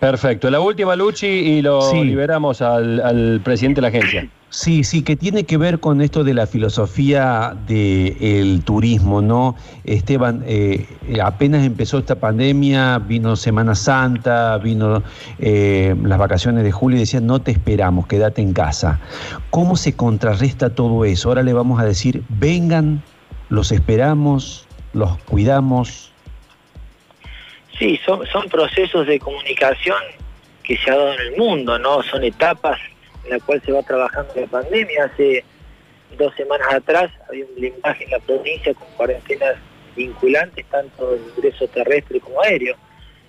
Perfecto. 0.00 0.50
La 0.50 0.58
última, 0.58 0.96
Luchi, 0.96 1.28
y 1.28 1.62
lo 1.62 1.92
liberamos 2.02 2.60
al, 2.60 3.40
presidente 3.44 3.80
de 3.80 3.82
la 3.82 3.88
agencia. 3.88 4.28
Sí, 4.50 4.82
sí, 4.82 5.02
que 5.02 5.14
tiene 5.14 5.44
que 5.44 5.56
ver 5.56 5.78
con 5.78 6.02
esto 6.02 6.24
de 6.24 6.34
la 6.34 6.48
filosofía 6.48 7.56
del 7.68 8.64
turismo, 8.64 9.22
¿no? 9.22 9.54
Esteban, 9.84 10.42
eh, 10.44 10.88
apenas 11.22 11.64
empezó 11.64 11.98
esta 11.98 12.16
pandemia, 12.16 12.98
vino 12.98 13.36
Semana 13.36 13.76
Santa, 13.76 14.58
vino 14.58 15.04
eh, 15.38 15.94
las 16.02 16.18
vacaciones 16.18 16.64
de 16.64 16.72
julio 16.72 16.96
y 16.96 17.00
decían, 17.00 17.24
no 17.24 17.40
te 17.40 17.52
esperamos, 17.52 18.08
quédate 18.08 18.42
en 18.42 18.52
casa. 18.54 18.98
¿Cómo 19.50 19.76
se 19.76 19.94
contrarresta 19.94 20.74
todo 20.74 21.04
eso? 21.04 21.28
Ahora 21.28 21.44
le 21.44 21.52
vamos 21.52 21.80
a 21.80 21.84
decir, 21.84 22.24
vengan 22.28 23.02
los 23.52 23.70
esperamos, 23.70 24.66
los 24.94 25.18
cuidamos. 25.24 26.10
Sí, 27.78 28.00
son, 28.06 28.48
procesos 28.48 29.06
de 29.06 29.18
comunicación 29.18 29.98
que 30.62 30.78
se 30.78 30.90
ha 30.90 30.96
dado 30.96 31.12
en 31.12 31.20
el 31.20 31.36
mundo, 31.36 31.78
¿no? 31.78 32.02
Son 32.02 32.24
etapas 32.24 32.80
en 33.24 33.30
las 33.32 33.42
cuales 33.42 33.62
se 33.64 33.72
va 33.72 33.82
trabajando 33.82 34.32
la 34.36 34.46
pandemia. 34.46 35.04
Hace 35.04 35.44
dos 36.16 36.34
semanas 36.34 36.66
atrás 36.72 37.10
había 37.28 37.44
un 37.44 37.54
blindaje 37.56 38.04
en 38.04 38.12
la 38.12 38.20
provincia 38.20 38.72
con 38.72 38.88
cuarentenas 38.96 39.56
vinculantes, 39.94 40.64
tanto 40.70 41.10
de 41.10 41.20
ingreso 41.36 41.68
terrestre 41.68 42.20
como 42.20 42.40
aéreo, 42.40 42.74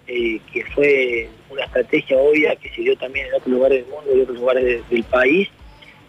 eh, 0.07 0.39
que 0.53 0.63
fue 0.67 1.29
una 1.49 1.65
estrategia 1.65 2.15
obvia 2.15 2.55
que 2.55 2.69
se 2.69 2.79
dio 2.79 2.95
también 2.95 3.27
en 3.27 3.33
otros 3.33 3.49
lugares 3.49 3.83
del 3.83 3.93
mundo 3.93 4.15
y 4.15 4.21
otros 4.21 4.38
lugares 4.38 4.89
del 4.89 5.03
país, 5.03 5.49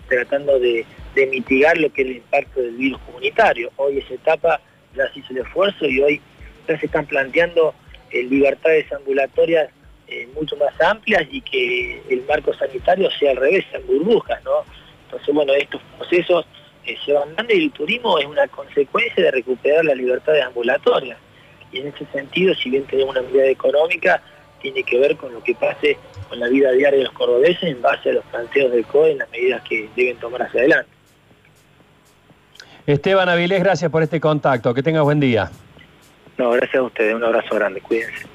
tratando 0.08 0.60
de 0.60 0.86
de 1.14 1.26
mitigar 1.26 1.78
lo 1.78 1.92
que 1.92 2.02
es 2.02 2.08
el 2.08 2.16
impacto 2.16 2.60
del 2.60 2.76
virus 2.76 3.00
comunitario. 3.06 3.70
Hoy 3.76 3.98
esa 3.98 4.14
etapa 4.14 4.60
ya 4.94 5.10
se 5.12 5.20
hizo 5.20 5.32
el 5.32 5.38
esfuerzo 5.38 5.86
y 5.86 6.00
hoy 6.00 6.20
ya 6.68 6.78
se 6.78 6.86
están 6.86 7.06
planteando 7.06 7.74
eh, 8.10 8.22
libertades 8.22 8.92
ambulatorias 8.92 9.70
eh, 10.06 10.28
mucho 10.34 10.56
más 10.56 10.78
amplias 10.80 11.26
y 11.30 11.40
que 11.40 12.02
el 12.10 12.24
marco 12.28 12.52
sanitario 12.54 13.10
sea 13.12 13.30
al 13.30 13.38
revés, 13.38 13.64
en 13.72 13.86
burbujas, 13.86 14.42
¿no? 14.44 14.64
Entonces, 15.06 15.34
bueno, 15.34 15.54
estos 15.54 15.80
procesos 15.96 16.46
eh, 16.84 16.96
se 17.04 17.12
van 17.12 17.34
dando 17.34 17.54
y 17.54 17.64
el 17.64 17.70
turismo 17.72 18.18
es 18.18 18.26
una 18.26 18.46
consecuencia 18.48 19.24
de 19.24 19.30
recuperar 19.30 19.84
las 19.84 19.96
libertades 19.96 20.44
ambulatorias. 20.44 21.18
Y 21.72 21.78
en 21.80 21.88
ese 21.88 22.04
sentido, 22.12 22.54
si 22.54 22.70
bien 22.70 22.84
tenemos 22.84 23.16
una 23.16 23.26
medida 23.26 23.46
económica, 23.46 24.22
tiene 24.60 24.82
que 24.82 24.98
ver 24.98 25.16
con 25.16 25.32
lo 25.32 25.42
que 25.42 25.54
pase 25.54 25.96
con 26.28 26.38
la 26.38 26.48
vida 26.48 26.72
diaria 26.72 26.98
de 26.98 27.04
los 27.04 27.12
cordobeses 27.12 27.64
en 27.64 27.82
base 27.82 28.10
a 28.10 28.14
los 28.14 28.24
planteos 28.26 28.72
del 28.72 28.86
COE 28.86 29.12
en 29.12 29.18
las 29.18 29.30
medidas 29.30 29.62
que 29.62 29.88
deben 29.96 30.16
tomar 30.18 30.42
hacia 30.42 30.60
adelante. 30.60 30.93
Esteban 32.86 33.28
Avilés, 33.28 33.62
gracias 33.62 33.90
por 33.90 34.02
este 34.02 34.20
contacto. 34.20 34.74
Que 34.74 34.82
tengas 34.82 35.04
buen 35.04 35.20
día. 35.20 35.50
No, 36.36 36.50
gracias 36.50 36.76
a 36.76 36.82
ustedes. 36.82 37.14
Un 37.14 37.24
abrazo 37.24 37.54
grande. 37.54 37.80
Cuídense. 37.80 38.26